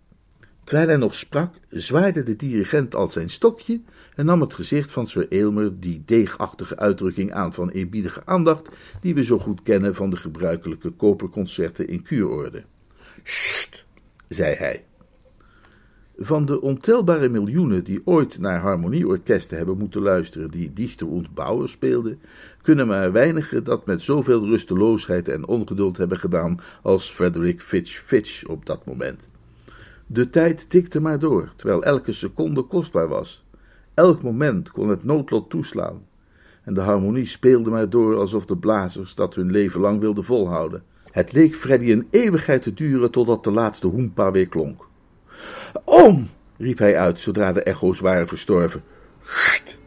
[0.65, 3.81] Terwijl hij nog sprak, zwaaide de dirigent al zijn stokje
[4.15, 8.69] en nam het gezicht van Sir Aylmer die deegachtige uitdrukking aan van eerbiedige aandacht,
[9.01, 12.65] die we zo goed kennen van de gebruikelijke koperconcerten in kuurorde.
[13.23, 13.87] Sst,
[14.29, 14.88] zei hij.
[16.21, 21.69] Van de ontelbare miljoenen die ooit naar harmonieorkesten hebben moeten luisteren die Dichter und Bauer
[21.69, 22.21] speelden,
[22.63, 28.47] kunnen maar weinigen dat met zoveel rusteloosheid en ongeduld hebben gedaan als Frederick Fitch Fitch
[28.47, 29.29] op dat moment.
[30.07, 33.45] De tijd tikte maar door, terwijl elke seconde kostbaar was.
[33.95, 36.03] Elk moment kon het noodlot toeslaan.
[36.65, 40.83] En de harmonie speelde maar door alsof de blazers dat hun leven lang wilden volhouden.
[41.11, 44.89] Het leek Freddy een eeuwigheid te duren totdat de laatste hoempa weer klonk.
[45.85, 48.83] Oom, riep hij uit zodra de echo's waren verstorven.
[49.25, 49.79] Sst,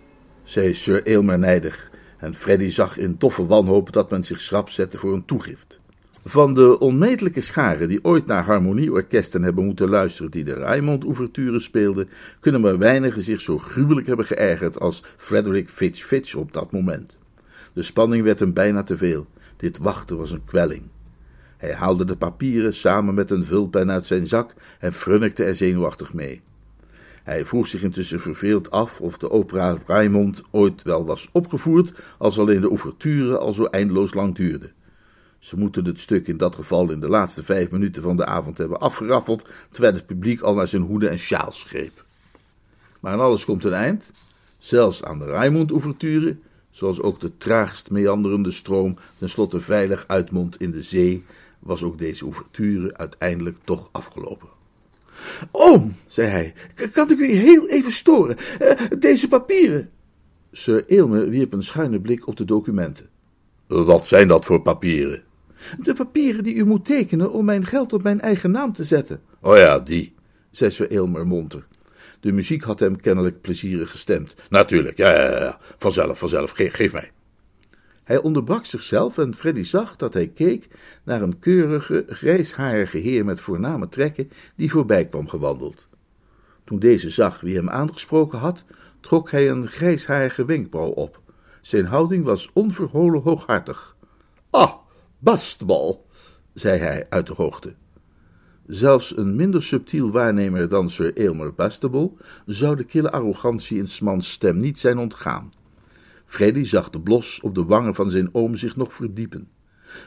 [0.44, 4.98] zei Sir Aylmer nijdig, en Freddy zag in toffe wanhoop dat men zich schrap zette
[4.98, 5.80] voor een toegift.
[6.26, 12.10] Van de onmetelijke scharen die ooit naar harmonieorkesten hebben moeten luisteren die de Raymond-ouverture speelden,
[12.40, 17.18] kunnen maar weinigen zich zo gruwelijk hebben geërgerd als Frederick Fitch Fitch op dat moment.
[17.74, 19.28] De spanning werd hem bijna te veel.
[19.58, 20.84] Dit wachten was een kwelling.
[21.62, 26.14] Hij haalde de papieren samen met een vulpen uit zijn zak en frunnikte er zenuwachtig
[26.14, 26.42] mee.
[27.24, 32.40] Hij vroeg zich intussen verveeld af of de opera Raymond ooit wel was opgevoerd, als
[32.40, 34.72] alleen de ouverture al zo eindeloos lang duurde.
[35.40, 38.58] Ze moeten het stuk in dat geval in de laatste vijf minuten van de avond
[38.58, 42.06] hebben afgeraffeld, terwijl het publiek al naar zijn hoeden en sjaals greep.
[43.00, 44.12] Maar aan alles komt een eind,
[44.58, 46.38] zelfs aan de Raymond-ouverture,
[46.70, 51.24] zoals ook de traagst meanderende stroom tenslotte veilig uitmondt in de zee,
[51.62, 54.48] was ook deze ouverture uiteindelijk toch afgelopen.
[55.52, 56.54] Oom, zei hij,
[56.92, 58.38] kan ik u heel even storen?
[58.62, 59.90] Uh, deze papieren.
[60.52, 63.10] Sir Aylmer wierp een schuine blik op de documenten.
[63.68, 65.24] Wat zijn dat voor papieren?
[65.80, 69.22] De papieren die u moet tekenen om mijn geld op mijn eigen naam te zetten.
[69.42, 70.14] Oh ja, die,
[70.52, 71.68] zei Sir Aylmer monter.
[72.20, 74.36] De muziek had hem kennelijk plezierig gestemd.
[74.50, 75.60] Natuurlijk, ja, ja, ja.
[75.78, 77.12] vanzelf, vanzelf, geef mij.
[78.12, 80.68] Hij onderbrak zichzelf en Freddy zag dat hij keek
[81.04, 85.88] naar een keurige, grijsharige heer met voorname trekken die voorbij kwam gewandeld.
[86.64, 88.64] Toen deze zag wie hem aangesproken had,
[89.00, 91.22] trok hij een grijsharige wenkbrauw op.
[91.62, 93.96] Zijn houding was onverholen hooghartig.
[94.50, 94.74] Ah,
[95.18, 96.06] Bastbal,
[96.54, 97.74] zei hij uit de hoogte.
[98.66, 102.12] Zelfs een minder subtiel waarnemer dan Sir Aylmer Bastable
[102.46, 105.54] zou de kille arrogantie in Smans stem niet zijn ontgaan.
[106.32, 109.50] Freddy zag de blos op de wangen van zijn oom zich nog verdiepen.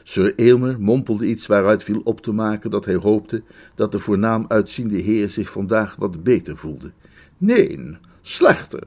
[0.03, 3.43] Sir Aylmer mompelde iets waaruit viel op te maken dat hij hoopte
[3.75, 6.91] dat de voornaam uitziende heer zich vandaag wat beter voelde.
[7.37, 8.83] Nee, slechter,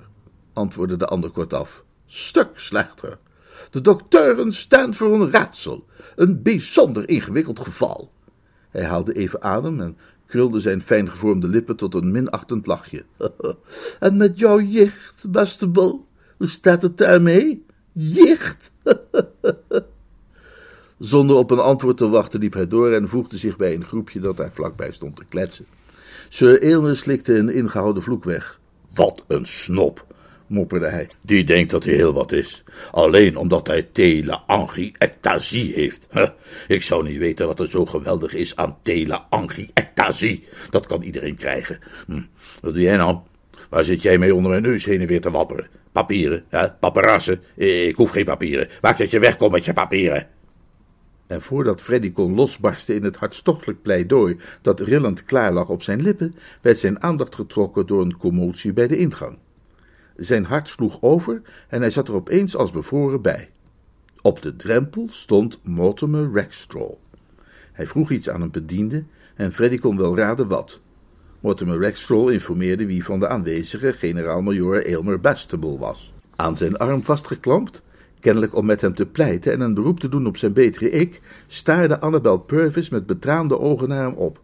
[0.52, 1.84] antwoordde de ander kortaf.
[2.06, 3.18] Stuk slechter.
[3.70, 5.84] De dokteuren staan voor een raadsel,
[6.16, 8.12] een bijzonder ingewikkeld geval.
[8.70, 9.96] Hij haalde even adem en
[10.26, 13.04] krulde zijn fijn gevormde lippen tot een minachtend lachje.
[14.00, 16.06] en met jouw jicht, beste bol,
[16.38, 17.64] hoe staat het daarmee?
[17.92, 18.70] Jicht!
[20.98, 24.20] Zonder op een antwoord te wachten liep hij door en voegde zich bij een groepje
[24.20, 25.66] dat daar vlakbij stond te kletsen.
[26.28, 28.60] Sir slikte een ingehouden vloek weg.
[28.94, 30.06] Wat een snop,
[30.46, 31.08] mopperde hij.
[31.20, 32.64] Die denkt dat hij heel wat is.
[32.90, 34.40] Alleen omdat hij tele
[34.98, 36.08] ectasie heeft.
[36.68, 39.20] ik zou niet weten wat er zo geweldig is aan tele
[39.74, 40.46] ectasie.
[40.70, 41.78] Dat kan iedereen krijgen.
[42.06, 42.22] Hm.
[42.60, 43.18] Wat doe jij nou?
[43.70, 45.68] Waar zit jij mee onder mijn neus heen en weer te wapperen?
[45.92, 47.42] Papieren, ja, paparassen.
[47.54, 48.68] Ik hoef geen papieren.
[48.80, 50.28] Maak dat je wegkomt met je papieren.
[51.26, 56.02] En voordat Freddy kon losbarsten in het hartstochtelijk pleidooi dat rillend klaar lag op zijn
[56.02, 59.38] lippen, werd zijn aandacht getrokken door een commotie bij de ingang.
[60.16, 63.50] Zijn hart sloeg over en hij zat er opeens als bevroren bij.
[64.22, 66.92] Op de drempel stond Mortimer Rackstraw.
[67.72, 69.04] Hij vroeg iets aan een bediende
[69.36, 70.80] en Freddy kon wel raden wat.
[71.40, 76.12] Mortimer Rackstraw informeerde wie van de aanwezigen generaal-majoor Aylmer Bastable was.
[76.36, 77.82] Aan zijn arm vastgeklampt,
[78.20, 81.20] kennelijk om met hem te pleiten en een beroep te doen op zijn betere ik,
[81.46, 84.40] staarde Annabel Purvis met betraande ogen naar hem op.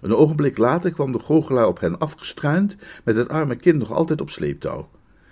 [0.00, 4.20] Een ogenblik later kwam de goochelaar op hen afgestruind, met het arme kind nog altijd
[4.20, 4.88] op sleeptouw.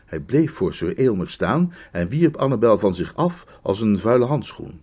[0.06, 4.24] Hij bleef voor Sir Aylmer staan en wierp Annabel van zich af als een vuile
[4.24, 4.80] handschoen.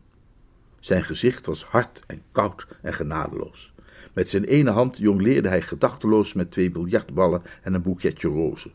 [0.80, 3.75] Zijn gezicht was hard en koud en genadeloos.
[4.16, 8.72] Met zijn ene hand jongleerde hij gedachteloos met twee biljartballen en een boeketje rozen.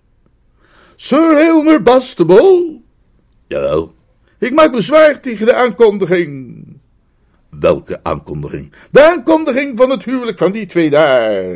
[0.96, 2.80] Sir Aylmer Bastable?
[3.46, 3.94] Jawel.
[4.38, 6.64] Ik maak bezwaar tegen de aankondiging.
[7.50, 8.72] Welke aankondiging?
[8.90, 11.54] De aankondiging van het huwelijk van die twee daar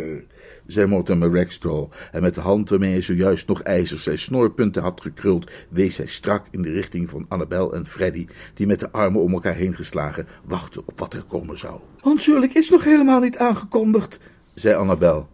[0.66, 5.00] zei Mortimer Rackstraw, en met de hand waarmee hij zojuist nog ijzers zijn snorpunten had
[5.00, 9.20] gekruld, wees hij strak in de richting van Annabel en Freddy, die met de armen
[9.20, 11.81] om elkaar heen geslagen wachten op wat er komen zou.
[12.03, 14.18] Ons huwelijk is nog helemaal niet aangekondigd,
[14.55, 15.29] zei Annabel.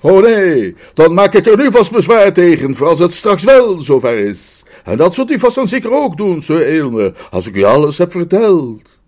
[0.00, 3.80] Oh nee, dan maak ik er nu vast bezwaar tegen, voor als het straks wel
[3.80, 4.64] zover is.
[4.84, 7.98] En dat zult u vast dan zeker ook doen, Sir Aylmer, als ik u alles
[7.98, 9.00] heb verteld.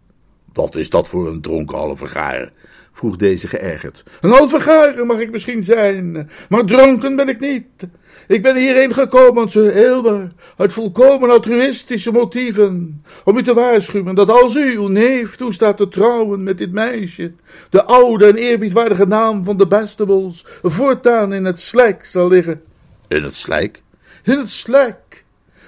[0.53, 2.07] Wat is dat voor een dronken halve
[2.99, 4.03] vroeg deze geërgerd.
[4.21, 7.87] Een halve mag ik misschien zijn, maar dronken ben ik niet.
[8.27, 14.31] Ik ben hierheen gekomen, Sir Aylmer, uit volkomen altruïstische motieven, om u te waarschuwen dat
[14.31, 17.33] als u uw neef toestaat te trouwen met dit meisje,
[17.71, 22.63] de oude en eerbiedwaardige naam van de Bastables voortaan in het slijk zal liggen.
[23.09, 23.83] In het slijk?
[24.25, 25.25] In het slijk.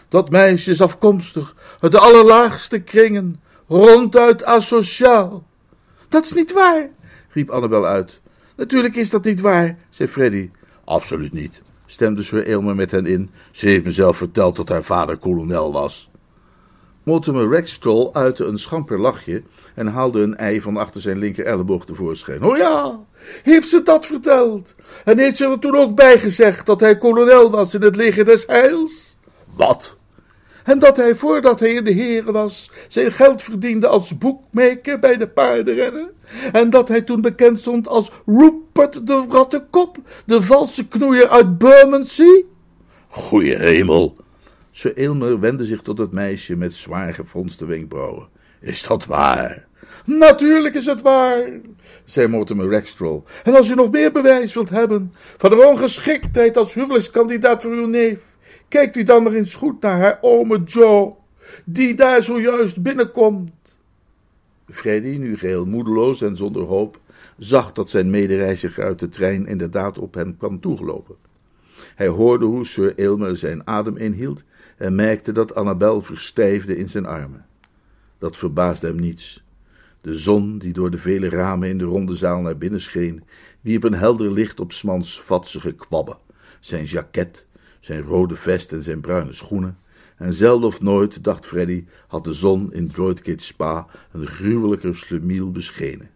[0.09, 5.49] Dat meisje is afkomstig uit de allerlaagste kringen, ronduit asociaal.
[6.09, 6.89] Dat is niet waar,
[7.31, 8.20] riep Annabel uit.
[8.57, 10.51] Natuurlijk is dat niet waar, zei Freddy.
[10.85, 13.31] Absoluut niet, stemde Sir Aylmer met hen in.
[13.51, 16.11] Ze heeft mezelf verteld dat haar vader kolonel was.
[17.03, 19.43] Mortimer Rackstraw uitte een schamper lachje
[19.74, 22.43] en haalde een ei van achter zijn linker elleboog tevoorschijn.
[22.43, 23.01] Oh ja,
[23.43, 24.74] heeft ze dat verteld?
[25.05, 28.47] En heeft ze er toen ook bijgezegd dat hij kolonel was in het leger des
[28.47, 29.18] heils?
[29.57, 29.99] Wat?
[30.71, 35.16] En dat hij, voordat hij in de heren was, zijn geld verdiende als boekmaker bij
[35.16, 36.11] de paardenrennen.
[36.53, 39.97] En dat hij toen bekend stond als Rupert de Rattenkop,
[40.27, 42.45] de valse knoeier uit Bermondsey?
[43.09, 44.16] Goeie hemel!
[44.71, 48.29] Sir Aylmer wendde zich tot het meisje met zwaar gefronste wenkbrauwen.
[48.61, 49.66] Is dat waar?
[50.05, 51.51] Natuurlijk is het waar,
[52.05, 53.21] zei Mortimer Rackstraw.
[53.45, 57.87] En als u nog meer bewijs wilt hebben van de ongeschiktheid als huwelijkskandidaat voor uw
[57.87, 58.21] neef,
[58.71, 61.14] kijkt u dan maar eens goed naar haar ome Joe,
[61.64, 63.79] die daar zojuist binnenkomt.
[64.68, 67.01] Freddy, nu geheel moedeloos en zonder hoop,
[67.39, 71.16] zag dat zijn medereiziger uit de trein inderdaad op hem kwam toegelopen.
[71.95, 74.45] Hij hoorde hoe Sir Aylmer zijn adem inhield
[74.77, 77.47] en merkte dat Annabel verstijfde in zijn armen.
[78.18, 79.45] Dat verbaasde hem niets.
[80.01, 83.23] De zon, die door de vele ramen in de ronde zaal naar binnen scheen,
[83.61, 86.18] wierp een helder licht op Smans vatsige kwabben,
[86.61, 87.47] zijn jaket,
[87.81, 89.78] zijn rode vest en zijn bruine schoenen,
[90.16, 95.51] en zelden of nooit, dacht Freddy, had de zon in Droidgate Spa een gruwelijker slemiel
[95.51, 96.11] beschenen.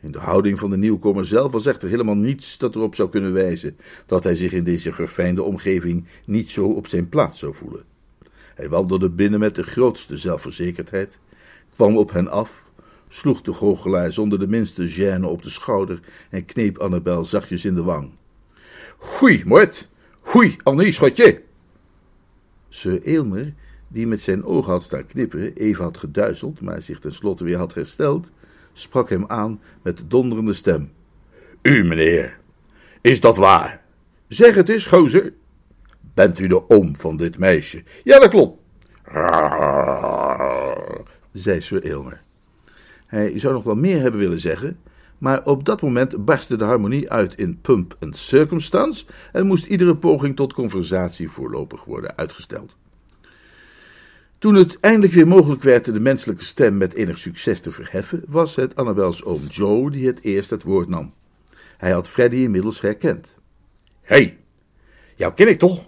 [0.00, 3.32] In de houding van de nieuwkomer zelf was echter helemaal niets dat erop zou kunnen
[3.32, 3.76] wijzen
[4.06, 7.84] dat hij zich in deze verfijnde omgeving niet zo op zijn plaats zou voelen.
[8.54, 11.18] Hij wandelde binnen met de grootste zelfverzekerdheid,
[11.74, 12.70] kwam op hen af,
[13.08, 17.74] sloeg de goochelaar zonder de minste gêne op de schouder en kneep Annabel zachtjes in
[17.74, 18.10] de wang.
[18.98, 19.87] Goei, Mort!
[20.28, 21.42] Goei, Annie, schatje!
[22.68, 23.54] Sir Aylmer,
[23.88, 27.74] die met zijn ogen had staan knipperen, even had geduizeld, maar zich tenslotte weer had
[27.74, 28.30] hersteld,
[28.72, 30.92] sprak hem aan met donderende stem.
[31.62, 32.38] U, meneer,
[33.00, 33.82] is dat waar?
[34.26, 35.32] Zeg het eens, gozer.
[36.14, 37.82] Bent u de oom van dit meisje?
[38.02, 38.60] Ja, dat klopt.
[41.32, 42.22] zei Sir Aylmer.
[43.06, 44.78] Hij zou nog wel meer hebben willen zeggen,
[45.18, 49.96] maar op dat moment barstte de harmonie uit in pump en circumstance en moest iedere
[49.96, 52.76] poging tot conversatie voorlopig worden uitgesteld.
[54.38, 58.56] Toen het eindelijk weer mogelijk werd de menselijke stem met enig succes te verheffen, was
[58.56, 61.12] het Annabels oom Joe die het eerst het woord nam.
[61.76, 63.34] Hij had Freddy inmiddels herkend.
[64.02, 64.38] Hé, hey,
[65.16, 65.84] jou ken ik toch?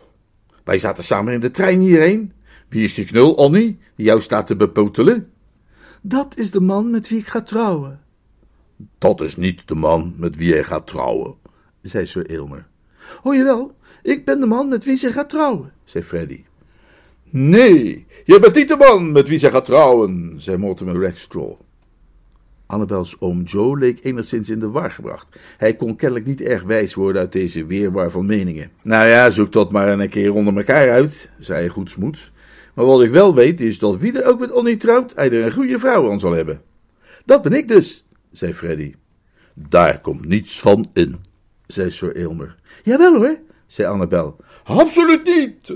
[0.64, 2.32] Wij zaten samen in de trein hierheen.
[2.68, 5.30] Wie is die knul, Onnie, die jou staat te bepotelen?
[6.00, 8.00] Dat is de man met wie ik ga trouwen.
[8.98, 11.34] Dat is niet de man met wie hij gaat trouwen,
[11.82, 12.66] zei Sir Aylmer.
[13.22, 16.44] Oh jawel, ik ben de man met wie ze gaat trouwen, zei Freddy.
[17.30, 21.52] Nee, je bent niet de man met wie zij gaat trouwen, zei Mortimer Rackstraw.
[22.66, 25.26] Annabels oom Joe leek enigszins in de war gebracht.
[25.56, 28.70] Hij kon kennelijk niet erg wijs worden uit deze weerwar van meningen.
[28.82, 32.32] Nou ja, zoek dat maar een keer onder elkaar uit, zei hij goedsmoeds.
[32.74, 35.44] Maar wat ik wel weet is dat wie er ook met Onnie trouwt, hij er
[35.44, 36.62] een goede vrouw aan zal hebben.
[37.24, 38.94] Dat ben ik dus, zei Freddy.
[39.54, 41.20] Daar komt niets van in,
[41.66, 42.56] zei Sir Aylmer.
[42.82, 44.36] Jawel hoor, zei Annabel.
[44.64, 45.74] Absoluut niet,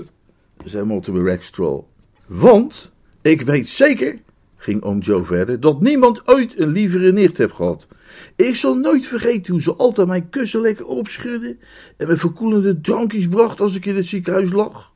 [0.63, 1.83] zei Mortimer Rackstraw.
[2.25, 2.91] Want,
[3.21, 4.19] ik weet zeker,
[4.57, 7.87] ging oom Joe verder, dat niemand ooit een lievere nicht heeft gehad.
[8.35, 11.57] Ik zal nooit vergeten hoe ze altijd mijn kussen lekker opschudde
[11.97, 14.93] en me verkoelende drankjes bracht als ik in het ziekenhuis lag.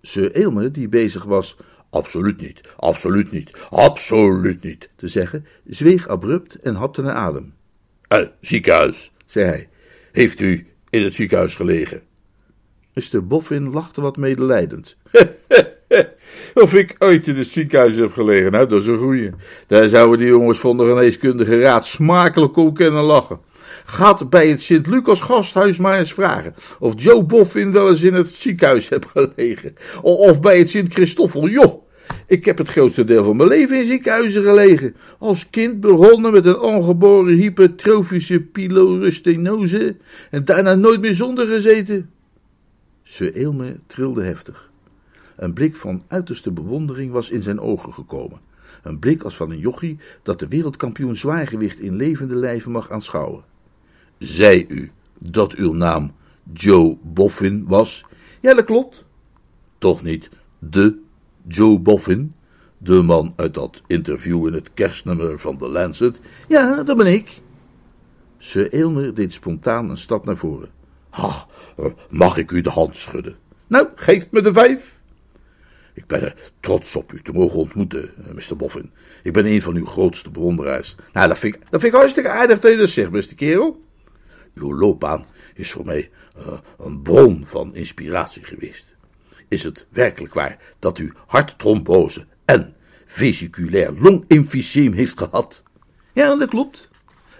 [0.00, 1.56] Sir Aylmer, die bezig was
[1.96, 7.52] absoluut niet, absoluut niet, absoluut niet te zeggen, zweeg abrupt en hapte naar adem.
[8.08, 9.68] Eh, ziekenhuis, zei hij.
[10.12, 12.02] Heeft u in het ziekenhuis gelegen?
[12.92, 13.26] Mr.
[13.26, 14.96] Boffin lachte wat medelijdend.
[16.54, 19.30] of ik ooit in het ziekenhuis heb gelegen, nou, dat is een goeie.
[19.66, 23.40] Daar zouden die jongens van de geneeskundige raad smakelijk om kunnen lachen.
[23.84, 28.32] Gaat bij het Sint-Lucas gasthuis maar eens vragen of Joe Boffin wel eens in het
[28.32, 29.74] ziekenhuis heeft gelegen.
[30.02, 31.48] Of bij het Sint-Christoffel.
[31.48, 31.85] Joh,
[32.26, 34.94] ik heb het grootste deel van mijn leven in ziekenhuizen gelegen.
[35.18, 39.96] Als kind begonnen met een ongeboren hypertrofische pylorustinose
[40.30, 42.10] en daarna nooit meer zonder gezeten.
[43.02, 44.70] Sir Aylmer trilde heftig.
[45.36, 48.40] Een blik van uiterste bewondering was in zijn ogen gekomen.
[48.82, 53.44] Een blik als van een jochie dat de wereldkampioen zwaargewicht in levende lijven mag aanschouwen.
[54.18, 56.12] Zei u dat uw naam
[56.52, 58.04] Joe Boffin was?
[58.40, 59.06] Ja, dat klopt.
[59.78, 60.98] Toch niet de
[61.48, 62.32] Joe Boffin,
[62.78, 66.20] de man uit dat interview in het kerstnummer van The Lancet?
[66.48, 67.40] Ja, dat ben ik.
[68.38, 70.68] Sir Aylmer deed spontaan een stap naar voren.
[71.10, 71.46] Ha,
[72.10, 73.36] mag ik u de hand schudden?
[73.66, 75.00] Nou, geef me de vijf.
[75.94, 78.56] Ik ben er trots op u te mogen ontmoeten, eh, Mr.
[78.56, 78.90] Boffin.
[79.22, 80.94] Ik ben een van uw grootste bewonderaars.
[81.12, 83.80] Nou, dat vind ik, dat vind ik hartstikke aardig dat je dat zegt, beste kerel.
[84.54, 88.95] Uw loopbaan is voor mij uh, een bron van inspiratie geweest.
[89.48, 92.74] Is het werkelijk waar dat u harttrombose en
[93.06, 95.62] vesiculair longemfyseem heeft gehad?
[96.12, 96.90] Ja, dat klopt.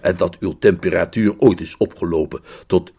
[0.01, 2.97] En dat uw temperatuur ooit is opgelopen tot 41,9.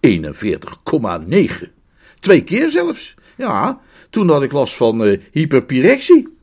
[2.19, 3.15] Twee keer zelfs.
[3.35, 6.37] Ja, toen had ik last van uh, hyperpyrexie.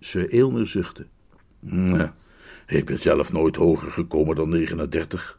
[0.00, 1.06] Sir Eelner zuchtte.
[1.60, 2.08] Nee,
[2.66, 5.38] ik ben zelf nooit hoger gekomen dan 39.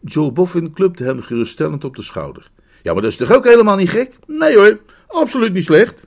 [0.00, 2.50] Joe Boffin klupte hem geruststellend op de schouder.
[2.84, 4.12] Ja, maar dat is toch ook helemaal niet gek?
[4.26, 6.06] Nee hoor, absoluut niet slecht.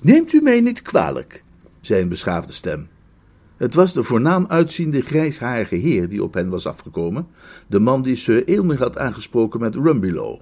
[0.00, 1.44] Neemt u mij niet kwalijk,
[1.80, 2.88] zei een beschaafde stem.
[3.56, 7.26] Het was de voornaam uitziende grijsharige heer die op hen was afgekomen,
[7.66, 10.40] de man die Sir Aylmer had aangesproken met Rumbelow.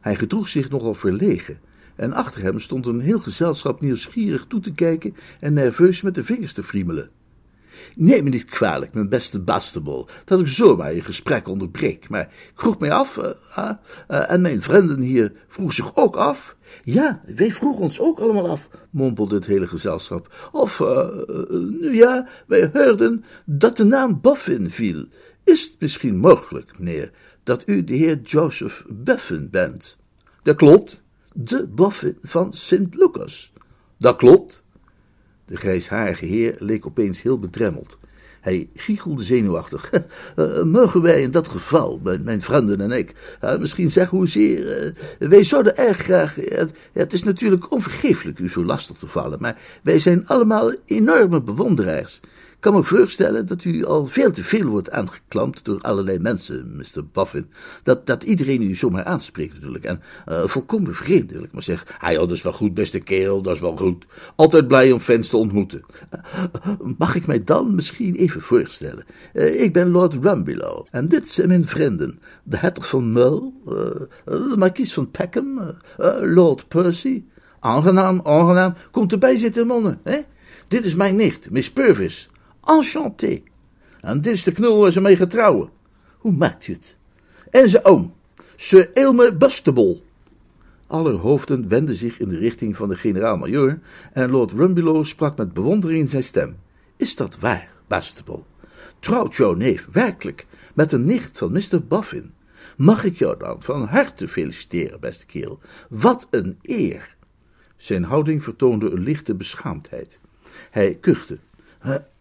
[0.00, 1.60] Hij gedroeg zich nogal verlegen,
[1.96, 6.24] en achter hem stond een heel gezelschap nieuwsgierig toe te kijken en nerveus met de
[6.24, 7.10] vingers te friemelen.
[7.94, 12.52] Neem me niet kwalijk, mijn beste Bastable, dat ik zomaar je gesprek onderbreek, maar ik
[12.54, 13.70] vroeg mij af, uh,
[14.08, 16.56] uh, en mijn vrienden hier vroeg zich ook af.
[16.84, 20.48] Ja, wij vroegen ons ook allemaal af, mompelde het hele gezelschap.
[20.52, 21.08] Of, uh,
[21.80, 25.06] nu ja, wij hoorden dat de naam Boffin viel.
[25.44, 27.10] Is het misschien mogelijk, meneer,
[27.42, 29.96] dat u de heer Joseph Buffin bent?
[30.42, 31.02] Dat klopt.
[31.32, 32.86] De Boffin van St.
[32.90, 33.52] Lucas?
[33.98, 34.64] Dat klopt.
[35.48, 37.98] De grijsharige heer leek opeens heel bedremmeld.
[38.40, 39.90] Hij giechelde zenuwachtig.
[40.36, 44.84] Uh, mogen wij in dat geval, mijn, vrienden en ik, uh, misschien zeggen hoezeer.
[45.20, 46.36] Uh, wij zouden erg graag.
[46.92, 52.20] het is natuurlijk onvergeeflijk u zo lastig te vallen, maar wij zijn allemaal enorme bewonderaars
[52.60, 57.04] kan me voorstellen dat u al veel te veel wordt aangeklampt door allerlei mensen, Mr.
[57.12, 57.50] Boffin.
[57.82, 59.84] Dat, dat iedereen u zomaar aanspreekt natuurlijk.
[59.84, 61.86] En uh, volkomen vreemd, wil ik maar zeggen.
[61.98, 64.06] Ah joh, dat is wel goed, beste kerel, dat is wel goed.
[64.36, 65.82] Altijd blij om fans te ontmoeten.
[66.14, 69.04] Uh, mag ik mij dan misschien even voorstellen?
[69.32, 70.86] Uh, ik ben Lord Rumbelow.
[70.90, 72.20] En dit zijn mijn vrienden.
[72.42, 73.52] De hertog van Mull,
[74.24, 75.76] de markies van Peckham,
[76.20, 77.24] Lord Percy.
[77.60, 78.74] Aangenaam, aangenaam.
[78.90, 80.18] Komt erbij zitten, mannen, hè?
[80.68, 82.28] Dit is mijn nicht, Miss Purvis.
[82.68, 83.42] Enchanté.
[84.00, 85.70] En dit is de knul waar ze mee gaat trouwen.
[86.18, 86.98] Hoe maakt u het?
[87.50, 88.14] En zijn oom,
[88.56, 90.00] Sir Aylmer Bustable.
[90.86, 93.78] Alle hoofden wenden zich in de richting van de generaal-majoor
[94.12, 96.56] en Lord Rumbelow sprak met bewondering in zijn stem.
[96.96, 98.42] Is dat waar, Bastable?
[99.00, 101.82] Trouwt jouw neef werkelijk met een nicht van Mr.
[101.88, 102.32] Boffin?
[102.76, 105.60] Mag ik jou dan van harte feliciteren, beste kerel?
[105.88, 107.16] Wat een eer!
[107.76, 110.18] Zijn houding vertoonde een lichte beschaamdheid.
[110.70, 111.38] Hij kuchte.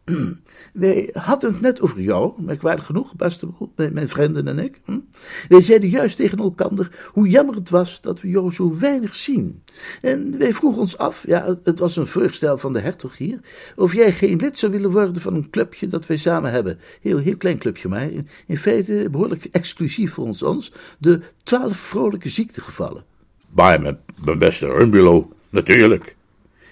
[0.73, 4.81] Wij hadden het net over jou, merkwaardig genoeg, beste mijn vrienden en ik.
[4.85, 4.99] Hm?
[5.47, 9.63] Wij zeiden juist tegen elkaar hoe jammer het was dat we jou zo weinig zien.
[10.01, 13.39] En wij vroegen ons af, ja, het was een voorstel van de hertog hier,
[13.75, 16.79] of jij geen lid zou willen worden van een clubje dat wij samen hebben.
[17.01, 18.09] Heel, heel klein clubje, maar
[18.47, 23.03] in, feite behoorlijk exclusief voor ons, ons de twaalf vrolijke ziektegevallen.
[23.49, 26.16] Maar mijn, mijn beste Rumbelow, natuurlijk.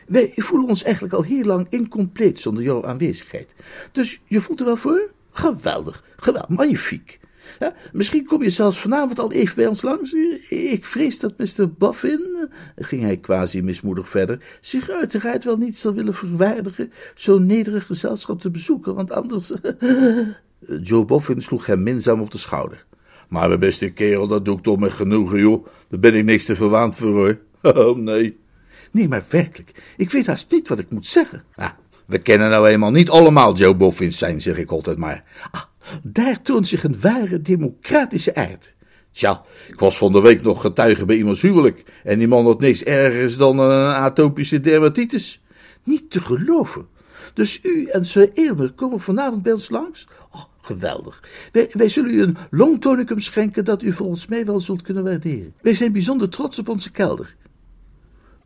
[0.06, 3.56] Wij voelen ons eigenlijk al heel lang incompleet zonder jouw aanwezigheid.
[3.91, 5.10] Dus je voelt er wel voor?
[5.32, 7.20] Geweldig, geweldig, magnifiek.
[7.93, 10.14] Misschien kom je zelfs vanavond al even bij ons langs.
[10.49, 11.72] Ik vrees dat Mr.
[11.78, 17.86] Boffin, ging hij quasi mismoedig verder, zich uiteraard wel niet zal willen verwaardigen zo'n nederig
[17.86, 19.51] gezelschap te bezoeken, want anders...
[20.82, 22.86] Joe Boffin sloeg hem minzaam op de schouder.
[23.30, 25.66] Maar mijn beste kerel, dat doe ik toch met genoegen, joh.
[25.88, 27.39] Daar ben ik niks te verwaand voor, hoor.
[27.74, 28.38] Oh, nee.
[28.96, 31.43] Nee, maar werkelijk, ik weet haast niet wat ik moet zeggen.
[31.56, 31.70] Ah,
[32.06, 35.24] we kennen nou eenmaal niet allemaal Joe Boffins zijn, zeg ik altijd maar.
[35.52, 35.62] Ah,
[36.04, 38.76] daar toont zich een ware democratische aard.
[39.12, 41.84] Tja, ik was van de week nog getuige bij iemands huwelijk.
[42.04, 45.41] En die man had niks ergers dan een atopische dermatitis.
[45.84, 46.88] Niet te geloven.
[47.34, 50.08] Dus u en Sir Aylmer komen vanavond bij ons langs?
[50.32, 51.24] Oh, geweldig.
[51.52, 55.54] Wij, wij zullen u een longtonicum schenken dat u volgens mij wel zult kunnen waarderen.
[55.62, 57.36] Wij zijn bijzonder trots op onze kelder.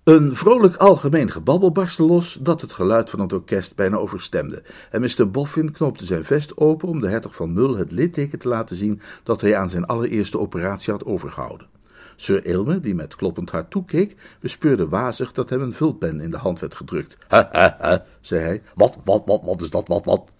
[0.09, 5.01] Een vrolijk algemeen gebabbel barstte los dat het geluid van het orkest bijna overstemde, en
[5.01, 5.31] Mr.
[5.31, 9.01] Boffin knoopte zijn vest open om de hertog van Mul het litteken te laten zien
[9.23, 11.67] dat hij aan zijn allereerste operatie had overgehouden.
[12.15, 16.37] Sir Aylmer, die met kloppend hart toekeek, bespeurde wazig dat hem een vulpen in de
[16.37, 17.17] hand werd gedrukt.
[17.27, 18.61] Ha, ha, ha, zei hij.
[18.75, 20.33] Wat, wat, wat, wat is dat, wat, wat?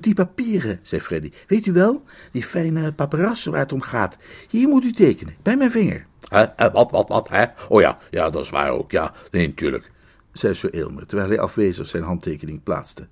[0.00, 1.30] Die papieren, zei Freddy.
[1.46, 4.16] Weet u wel, die fijne paperassen waar het om gaat.
[4.48, 6.08] Hier moet u tekenen, bij mijn vinger.
[6.28, 7.44] Hè, wat, wat, wat, hè?
[7.68, 9.12] Oh ja, ja, dat is waar ook, ja.
[9.30, 9.90] Nee, natuurlijk,
[10.32, 13.06] zei Sir Aylmer, terwijl hij afwezig zijn handtekening plaatste.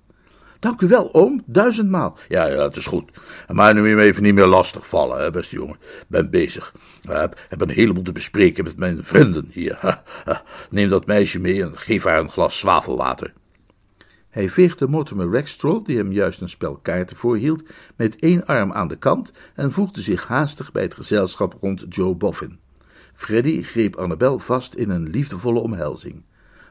[0.59, 2.17] Dank u wel, oom, duizendmaal.
[2.27, 3.11] Ja, ja, het is goed.
[3.47, 5.77] Maar nu me even niet meer lastig vallen, hè, beste jongen.
[6.07, 6.73] Ben bezig.
[7.01, 10.01] Ik heb, heb een heleboel te bespreken met mijn vrienden hier.
[10.69, 13.33] Neem dat meisje mee en geef haar een glas zwavelwater.
[14.29, 17.63] Hij veegde Mortimer Rackstraw, die hem juist een spel kaarten voorhield,
[17.95, 22.15] met één arm aan de kant en voegde zich haastig bij het gezelschap rond Joe
[22.15, 22.59] Boffin.
[23.19, 26.23] Freddy greep Annabel vast in een liefdevolle omhelzing.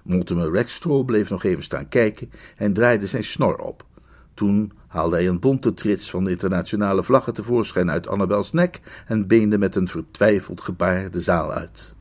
[0.04, 3.86] Mortimer Rackstraw bleef nog even staan kijken en draaide zijn snor op.
[4.34, 9.26] Toen haalde hij een bonte trits van de internationale vlaggen tevoorschijn uit Annabels nek en
[9.26, 11.96] beende met een vertwijfeld gebaar de zaal uit.